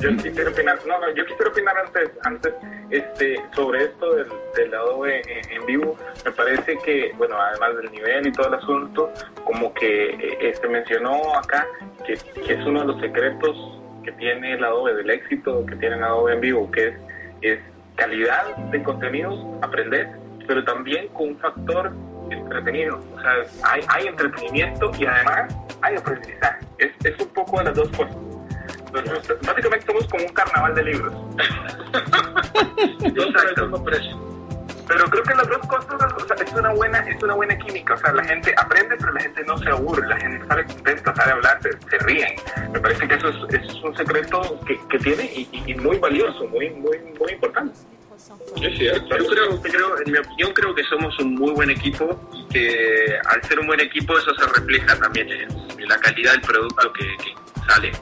[0.00, 2.54] Yo quisiera opinar, no, no, yo quisiera opinar antes, antes
[2.88, 4.26] este, sobre esto del,
[4.56, 5.96] del Adobe en, en vivo.
[6.24, 9.12] Me parece que, bueno, además del nivel y todo el asunto,
[9.44, 11.66] como que eh, este mencionó acá
[12.06, 13.56] que, que es uno de los secretos
[14.02, 16.94] que tiene el Adobe, del éxito que tiene el Adobe en vivo, que es,
[17.42, 17.58] es
[17.96, 20.08] calidad de contenidos, aprender,
[20.46, 21.92] pero también con un factor
[22.30, 23.00] entretenido.
[23.16, 23.32] O sea,
[23.70, 26.66] hay, hay entretenimiento y además hay aprendizaje.
[26.78, 28.16] Es, es un poco de las dos cosas.
[29.46, 31.12] Básicamente somos como un carnaval de libros.
[33.04, 33.84] Exacto.
[34.88, 37.94] Pero creo que las dos cosas, o sea, es una buena, es una buena química.
[37.94, 41.14] O sea, la gente aprende, pero la gente no se aburre, la gente sale contenta,
[41.14, 42.34] sale a hablar, se, se ríen.
[42.72, 45.74] Me parece que eso es, eso es un secreto que, que tiene y, y- y
[45.76, 47.78] muy valioso, muy, muy, muy importante.
[48.56, 49.16] Es cierto.
[49.16, 53.18] Yo creo, creo, en mi opinión, creo que somos un muy buen equipo y que
[53.26, 56.92] al ser un buen equipo eso se refleja también en, en la calidad del producto
[56.92, 57.34] que, que
[57.72, 57.92] sale.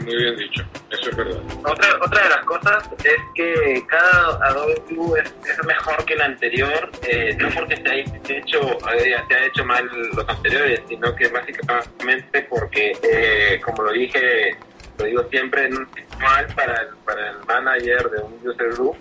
[0.00, 1.38] Muy bien dicho, eso es verdad.
[1.64, 6.22] Otra, otra de las cosas es que cada Adobe View es, es mejor que el
[6.22, 8.60] anterior, eh, no porque se haya hecho,
[8.94, 14.56] eh, se haya hecho mal los anteriores, sino que básicamente porque, eh, como lo dije,
[14.98, 18.96] lo digo siempre, no es mal para el, para el manager de un user group.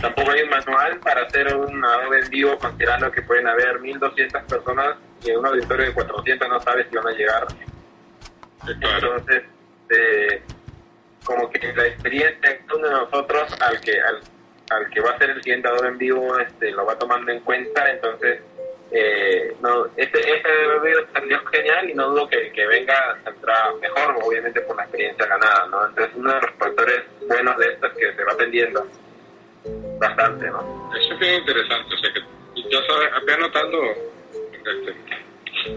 [0.00, 4.42] Tampoco hay un manual para hacer un Adobe en vivo, considerando que pueden haber 1200
[4.42, 7.46] personas y en un auditorio de 400 no sabes si van a llegar.
[8.68, 9.44] Entonces,
[9.90, 10.42] eh,
[11.24, 14.20] como que la experiencia de uno de nosotros al que al,
[14.70, 17.90] al que va a ser el siguiente en vivo este, lo va tomando en cuenta,
[17.90, 18.40] entonces
[18.92, 20.48] eh, no, este, este
[20.82, 25.26] video salió genial y no dudo que, que venga saldrá mejor, obviamente por la experiencia
[25.26, 25.86] ganada, ¿no?
[25.86, 28.86] Entonces uno de los factores buenos de esto es que se va atendiendo
[29.98, 30.90] bastante, ¿no?
[30.96, 32.20] Eso es bien interesante, o sea que
[32.70, 33.82] ya sabes, ve anotando,
[34.52, 34.96] este,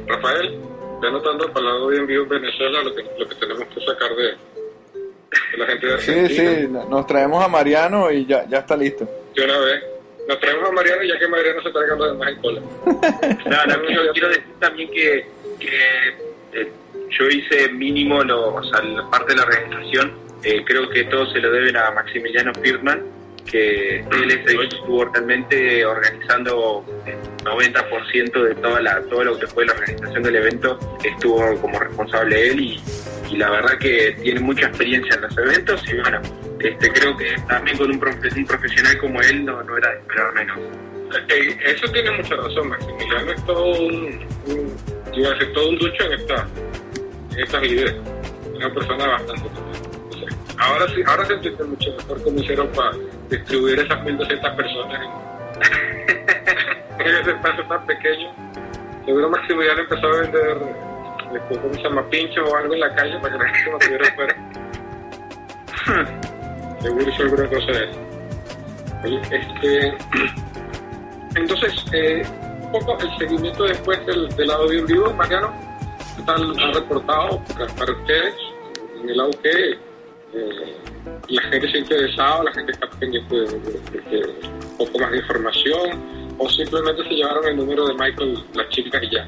[0.08, 0.60] Rafael,
[1.02, 3.82] ve anotando para el lado en vivo en Venezuela lo que, lo que tenemos que
[3.86, 4.24] sacar de,
[5.52, 6.82] de la gente de Sí, Argentina.
[6.84, 9.08] sí, nos traemos a Mariano y ya, ya está listo.
[9.36, 9.84] De una vez.
[10.30, 12.62] Nos traemos a Mariano ya que Mariano se traiga los demás en cola.
[13.50, 15.26] No, no, quiero decir también que,
[15.60, 16.10] que,
[16.54, 16.72] eh,
[17.10, 20.14] yo hice mínimo lo, o sea, la parte de la organización.
[20.44, 23.06] eh, creo que todo se lo deben a Maximiliano Firman,
[23.50, 29.40] que él es el que estuvo realmente organizando el 90% de toda la, todo lo
[29.40, 30.78] que fue la organización del evento.
[31.04, 32.80] Estuvo como responsable él y,
[33.32, 36.22] y la verdad que tiene mucha experiencia en los eventos y bueno,
[36.60, 39.98] este, creo que también con un, profe- un profesional como él no, no era de
[40.00, 40.58] esperar menos.
[41.30, 44.76] Eh, eso tiene mucha razón, Maximiliano es todo un, un
[45.12, 46.48] decir, todo un ducho en, esta,
[47.32, 47.96] en estas ideas.
[48.56, 49.44] Una persona bastante.
[49.44, 50.28] o sea,
[50.60, 52.92] ahora sí, ahora se entiende mucho mejor cómo hicieron para
[53.30, 55.10] distribuir esas 1200 personas en,
[57.08, 58.32] en ese espacio tan pequeño.
[59.06, 60.58] Seguro Maximiliano empezó a vender,
[61.34, 62.10] este, ¿cómo se llama?
[62.10, 64.36] Pincho o algo en la calle para que la gente no tuviera fuera.
[66.82, 68.00] Seguro hizo alguna cosa de eso.
[69.04, 69.98] Oye, este.
[71.36, 72.24] Entonces, eh,
[72.62, 75.54] un poco el seguimiento después del, del lado de un vivo, Mariano,
[76.18, 78.34] ¿qué tal ha reportado para, para ustedes
[79.02, 79.46] en el AUG?
[79.46, 79.78] Eh,
[81.30, 84.34] la gente se ha interesado, la gente está pendiente de, de- de- de
[84.72, 89.02] un poco más de información, o simplemente se llevaron el número de Michael, las chicas
[89.04, 89.28] y ya.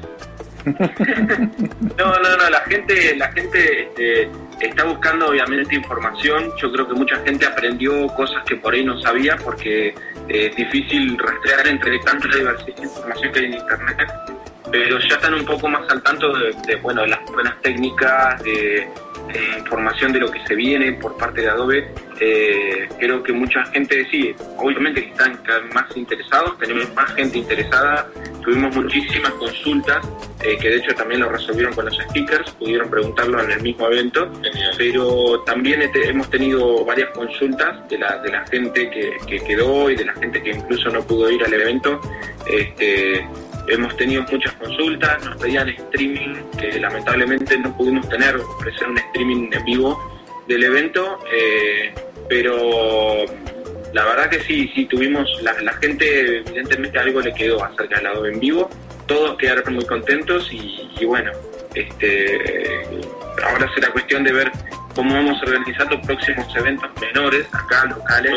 [1.98, 4.30] No, no, no, la gente, la gente este,
[4.66, 6.52] está buscando obviamente información.
[6.56, 9.94] Yo creo que mucha gente aprendió cosas que por ahí no sabía porque eh,
[10.28, 14.08] es difícil rastrear entre tanta diversidad de información que hay en internet.
[14.70, 18.42] Pero ya están un poco más al tanto de, de, bueno, de las buenas técnicas,
[18.42, 18.88] de,
[19.28, 21.92] de información de lo que se viene por parte de Adobe.
[22.20, 25.38] Eh, creo que mucha gente, sí, obviamente que están
[25.74, 28.08] más interesados, tenemos más gente interesada,
[28.42, 30.06] tuvimos muchísimas consultas,
[30.42, 33.86] eh, que de hecho también lo resolvieron con los speakers, pudieron preguntarlo en el mismo
[33.86, 34.30] evento,
[34.76, 39.96] pero también hemos tenido varias consultas de la, de la gente que, que quedó y
[39.96, 42.00] de la gente que incluso no pudo ir al evento.
[42.46, 43.26] Este,
[43.68, 49.50] hemos tenido muchas consultas, nos pedían streaming, que lamentablemente no pudimos tener, ofrecer un streaming
[49.52, 51.94] en vivo del evento, eh,
[52.28, 53.24] pero
[53.92, 58.04] la verdad que sí, sí tuvimos, la, la gente evidentemente algo le quedó acerca del
[58.04, 58.68] lado en vivo,
[59.06, 61.30] todos quedaron muy contentos y, y bueno,
[61.74, 62.84] este,
[63.44, 64.52] ahora será cuestión de ver
[64.94, 68.32] cómo vamos a organizar los próximos eventos menores, acá locales,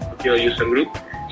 [0.00, 0.90] propio user group,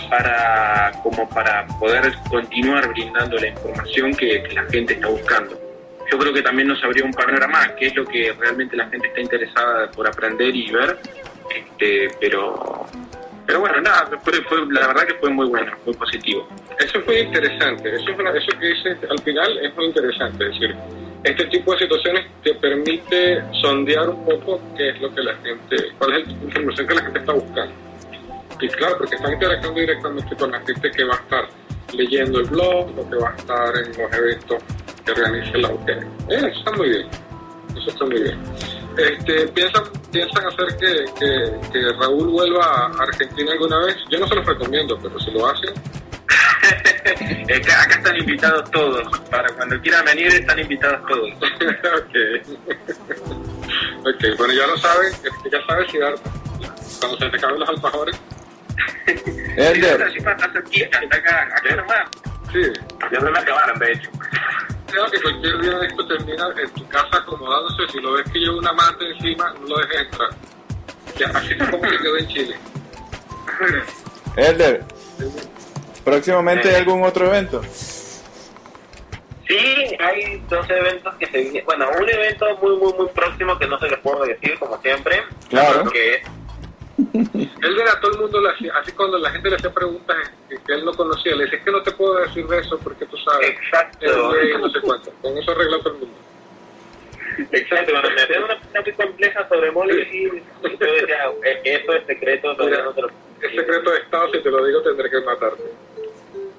[0.08, 5.58] para como para poder continuar brindando la información que, que la gente está buscando.
[6.10, 9.08] Yo creo que también nos abrió un panorama, que es lo que realmente la gente
[9.08, 10.96] está interesada por aprender y ver,
[11.54, 12.86] este, pero
[13.46, 16.46] pero bueno, nada, fue, fue- la verdad que fue muy bueno, muy positivo.
[16.78, 20.76] Eso es muy interesante, eso, eso que dices al final es muy interesante, es decir,
[21.24, 25.76] este tipo de situaciones te permite sondear un poco qué es lo que la gente,
[25.98, 27.74] cuál es la información que la gente está buscando.
[28.60, 31.48] Y claro, porque están interactuando directamente con la gente que va a estar
[31.92, 34.62] leyendo el blog o que va a estar en los eventos
[35.04, 35.92] que organiza la UTE.
[35.92, 37.08] Eh, eso está muy bien,
[37.76, 38.38] eso está muy bien.
[38.96, 43.96] Este, ¿piensan, ¿Piensan hacer que, que, que Raúl vuelva a Argentina alguna vez?
[44.10, 45.70] Yo no se los recomiendo, pero si lo hacen,
[47.56, 51.30] acá, acá están invitados todos, para cuando quieran venir están invitados todos.
[54.00, 54.36] ok.
[54.36, 56.14] bueno, ya lo saben, este, ya sabes si dar,
[56.98, 58.20] cuando se te acaben los alfajores.
[59.56, 62.08] Elder, Así pasa aquí, acá, acá nomás.
[62.52, 62.62] Sí.
[63.12, 64.10] Ya se me acabaron, de hecho.
[64.86, 67.92] Creo que cualquier día de esto termina en tu casa acomodándose.
[67.92, 70.30] Si lo ves que lleva una manta encima, no lo dejes entrar.
[71.18, 72.56] Ya, así es como se quedó en Chile.
[74.36, 74.84] Elder,
[76.04, 77.62] próximamente hay algún otro evento.
[79.48, 81.64] Sí, hay dos eventos que se vienen.
[81.64, 85.22] Bueno, un evento muy, muy, muy próximo que no se les puedo decir, como siempre.
[85.48, 85.90] Claro.
[85.90, 86.22] Que es
[86.98, 90.16] Él le a todo el mundo, así cuando la gente le hacía preguntas
[90.48, 92.78] que, que él no conocía, le decía, es que no te puedo decir de eso
[92.78, 93.50] porque tú sabes.
[93.50, 94.06] Exacto.
[94.58, 95.12] No sé cuánto.
[95.22, 96.16] Con eso arregla todo el mundo.
[97.52, 101.92] Exacto, cuando me hacían una pregunta muy compleja sobre Molly, y yo decía, "Eh, eso
[101.92, 104.82] es secreto, todavía no te lo puedo es secreto de Estado, si te lo digo
[104.82, 105.62] tendré que matarte.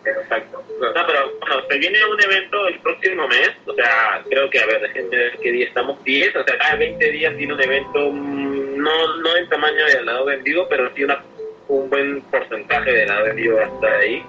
[0.06, 0.64] Exacto.
[0.80, 4.66] No, pero bueno, se viene un evento el próximo mes, o sea, creo que, a
[4.66, 8.12] ver, déjenme ver qué día estamos, 10, o sea, cada 20 días tiene un evento,
[8.12, 11.22] mm, no, no en tamaño de lado en vivo, pero sí una,
[11.68, 14.24] un buen porcentaje de lado en vivo va a estar ahí.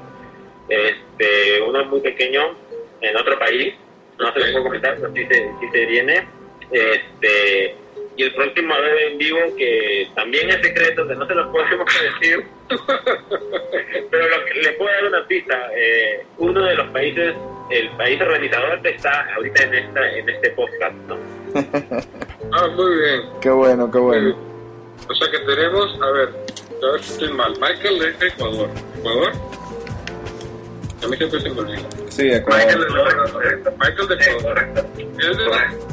[0.69, 2.57] Este, uno muy pequeño
[3.01, 3.75] en otro país,
[4.19, 6.27] no se lo puedo comentar, pero sí se, sí se viene.
[6.71, 7.77] Este,
[8.17, 11.87] y el próximo Adobe en vivo, que también es secreto, que no se lo podemos
[12.21, 12.45] decir,
[14.11, 15.71] pero lo que, le puedo dar una pista.
[15.77, 17.35] eh, uno de los países,
[17.71, 21.17] el país organizador está ahorita en esta en este podcast, ¿no?
[22.53, 23.21] Ah, muy bien.
[23.41, 24.37] Qué bueno, qué bueno.
[25.09, 27.53] O sea que tenemos, a ver, a ver si estoy mal.
[27.61, 28.69] Michael es de Ecuador.
[28.99, 29.33] ¿Ecuador?
[31.05, 31.89] A mí siempre se me olvida.
[32.09, 32.67] Sí, de acuerdo.
[32.67, 32.81] Michael
[33.65, 34.69] de Michael de Ecuador.
[34.99, 35.39] Él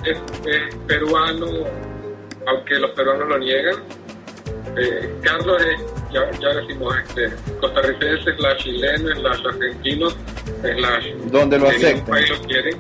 [0.06, 1.46] es, es- es peruano,
[2.48, 3.76] aunque los peruanos lo niegan.
[4.76, 10.10] Eh, Carlos es, ya, ya decimos, este, costarricense, slash chileno, slash argentino,
[10.62, 11.14] slash...
[11.32, 12.06] Donde lo acepten.
[12.06, 12.78] país lo quieren.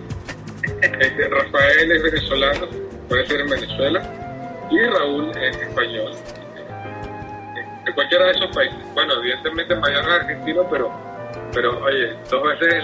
[0.81, 2.67] Este, Rafael es venezolano,
[3.07, 4.67] puede ser en Venezuela.
[4.69, 6.11] Y Raúl es español.
[7.85, 8.77] De cualquiera de esos países.
[8.93, 10.91] Bueno, evidentemente Mariano es argentino, pero,
[11.53, 12.83] pero oye, dos veces,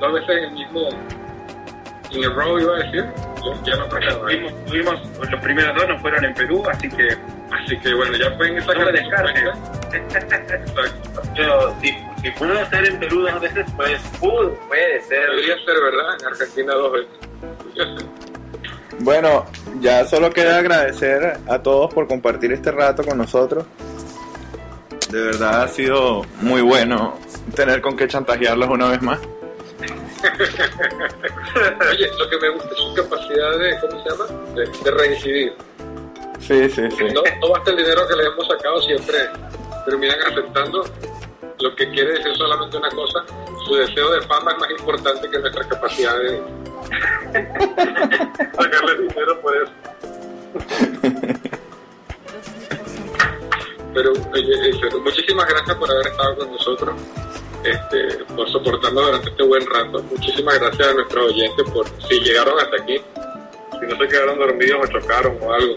[0.00, 0.88] dos veces el mismo
[2.16, 3.04] in a row iba a decir.
[3.64, 5.00] Ya no Tuvimos, tuvimos-
[5.30, 7.08] los primeros dos no fueron en Perú, así que
[7.50, 9.50] Así que bueno, ya pueden no sacar me de descargues.
[9.92, 10.82] Exacto.
[11.36, 11.88] Pero si,
[12.22, 15.30] si pudo ser en Perú dos veces, pues pudo, puede ser.
[15.30, 18.06] Debería ser verdad, en Argentina dos veces.
[19.00, 19.44] Bueno,
[19.80, 23.66] ya solo queda agradecer a todos por compartir este rato con nosotros.
[25.10, 27.18] De verdad ha sido muy bueno
[27.54, 29.18] tener con qué chantajearlos una vez más.
[31.90, 34.24] Oye, lo que me gusta es su capacidad de, ¿cómo se llama?
[34.54, 35.52] De, de reincidir.
[36.40, 37.04] Sí, sí, sí.
[37.12, 39.30] No, no basta el dinero que le hemos sacado, siempre
[39.86, 40.84] terminan aceptando
[41.60, 43.24] lo que quiere decir solamente una cosa,
[43.66, 46.42] su deseo de fama es más importante que nuestra capacidad de
[48.54, 49.72] sacarle dinero por eso.
[53.94, 54.72] Pero oye,
[55.02, 56.94] muchísimas gracias por haber estado con nosotros,
[57.64, 60.02] este, por soportarnos durante este buen rato.
[60.10, 62.96] Muchísimas gracias a nuestros oyentes por si llegaron hasta aquí,
[63.80, 65.76] si no se quedaron dormidos o chocaron o algo.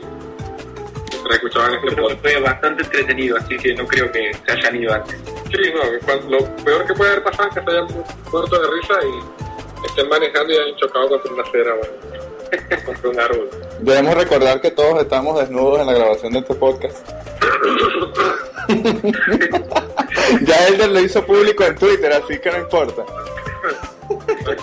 [1.11, 2.21] Mientras escuchaban este podcast.
[2.21, 5.15] fue bastante entretenido, así que no creo que se hayan ido antes.
[5.49, 8.67] Sí, no, lo peor que puede haber pasado es que se hayan mu- muerto de
[8.71, 11.79] risa y estén manejando y hayan chocado contra una acera o
[12.85, 13.49] contra un árbol.
[13.79, 17.07] Debemos recordar que todos estamos desnudos en la grabación de este podcast.
[20.41, 23.03] ya Elder lo hizo público en Twitter, así que no importa.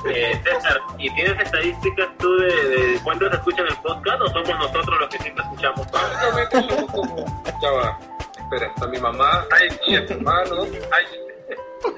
[0.08, 5.00] Eh, César, ¿y tienes estadísticas tú de, de cuántos escuchan el podcast o somos nosotros
[5.00, 5.86] los que siempre escuchamos?
[5.90, 7.98] Básicamente somos como, ya va,
[8.38, 11.06] espera, está mi mamá, ay, mi hermano, ay,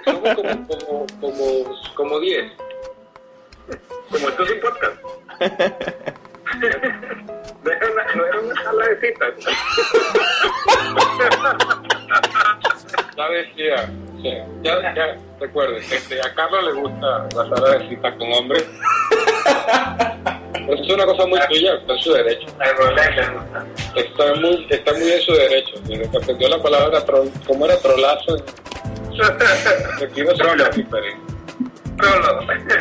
[0.05, 1.45] somos como, como, como,
[1.95, 2.53] como 10.
[4.11, 4.97] Como esto es un podcast.
[7.67, 9.35] No era una, no era una sala de citas.
[13.17, 13.91] ya decía,
[14.23, 14.31] sí,
[14.63, 18.65] ya, ya, recuerden, este, a Carlos le gusta la sala de citas con hombres.
[20.69, 22.47] Eso es una cosa muy tuya, está en su derecho.
[23.95, 25.75] Está muy, está muy en su derecho.
[25.85, 28.37] Desde que aprendió la palabra troll, ¿cómo era trolazo?
[30.05, 31.21] Aquí no se diferente.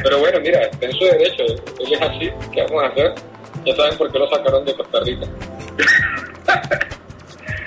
[0.04, 1.44] Pero bueno, mira, está en su derecho.
[1.44, 2.32] Él es así.
[2.52, 3.16] ¿Qué vamos a hacer?
[3.66, 5.28] Ya saben por qué lo sacaron de Costa Rica.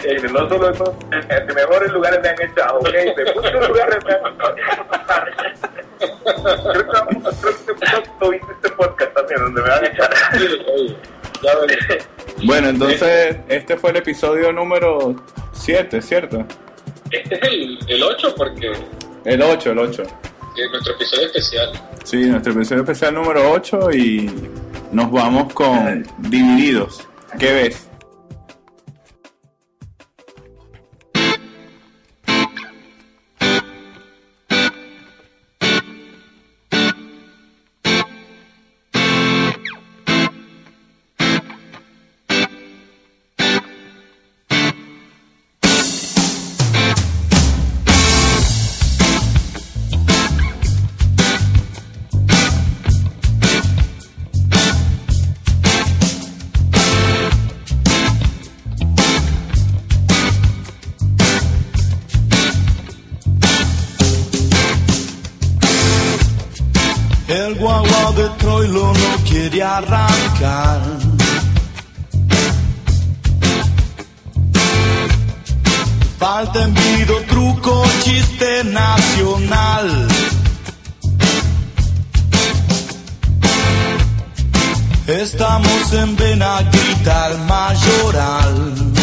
[0.04, 4.04] Eh, no solo eso, en de mejores lugares me han echado, ok, de muchos lugares
[4.04, 4.54] me han echado.
[6.72, 7.50] Creo que a hacer
[8.50, 10.10] este podcast, también, donde me van a echar.
[11.42, 11.98] Ya ven.
[12.46, 15.16] Bueno, entonces este fue el episodio número
[15.52, 16.44] 7, ¿cierto?
[17.10, 18.72] Este es el, el 8 porque
[19.24, 20.02] El 8, el 8.
[20.02, 21.72] es nuestro episodio especial.
[22.04, 24.30] Sí, nuestro episodio especial número 8 y
[24.92, 27.06] nos vamos con Divididos.
[27.38, 27.87] ¿Qué ves?
[67.48, 70.82] El guagua de Troilo no quiere arrancar.
[76.18, 80.08] Falta envido, truco chiste nacional.
[85.06, 88.97] Estamos en Benaguita, el mayoral.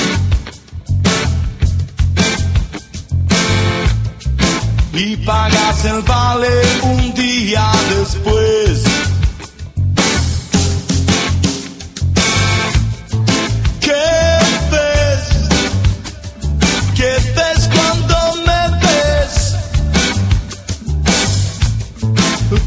[4.98, 6.48] Y pagas el vale
[6.84, 8.84] un día después.
[13.82, 14.08] ¿Qué
[14.72, 15.24] ves?
[16.96, 18.18] ¿Qué ves cuando
[18.48, 19.34] me ves?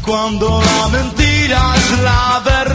[0.05, 2.68] Cuando la mentira es la verdad.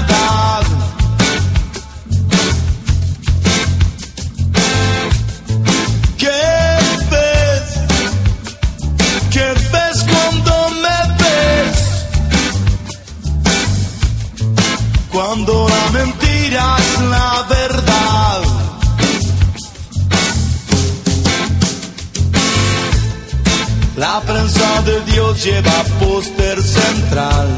[24.07, 27.49] La prensa de Dios lleva póster central.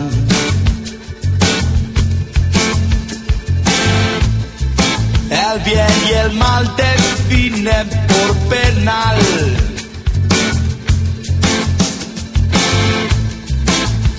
[5.29, 9.19] El bien y el mal definen por penal.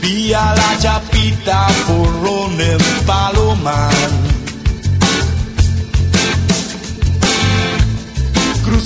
[0.01, 4.26] Vía la chapita, porrón en palomar.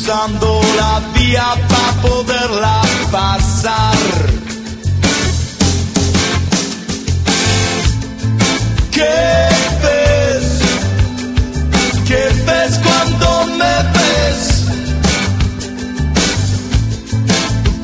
[0.03, 3.97] Cruzando la vía para poderla pasar.
[8.91, 9.47] ¿Qué
[9.83, 10.47] ves?
[12.07, 14.41] ¿Qué ves cuando me ves?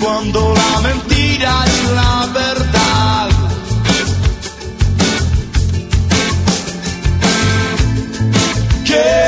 [0.02, 3.30] Cuando la mentira es la verdad.
[8.88, 9.27] ¿Qué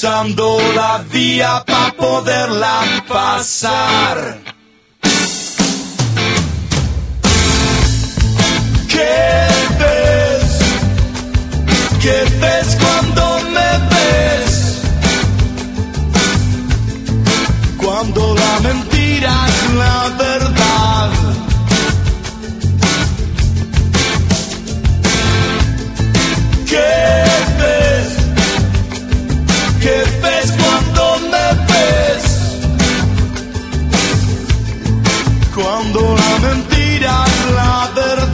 [0.00, 4.38] Cruzando la vía para poderla pasar.
[8.88, 9.46] ¿Qué
[9.78, 10.58] ves?
[12.00, 14.80] ¿Qué ves cuando me ves?
[17.76, 21.10] Cuando la mentira es la verdad.
[26.66, 26.88] ¿Qué
[27.58, 27.89] ves?
[29.80, 31.02] que ves cuando
[31.32, 32.24] me ves.
[35.54, 38.29] Cuando la mentira es la verdad.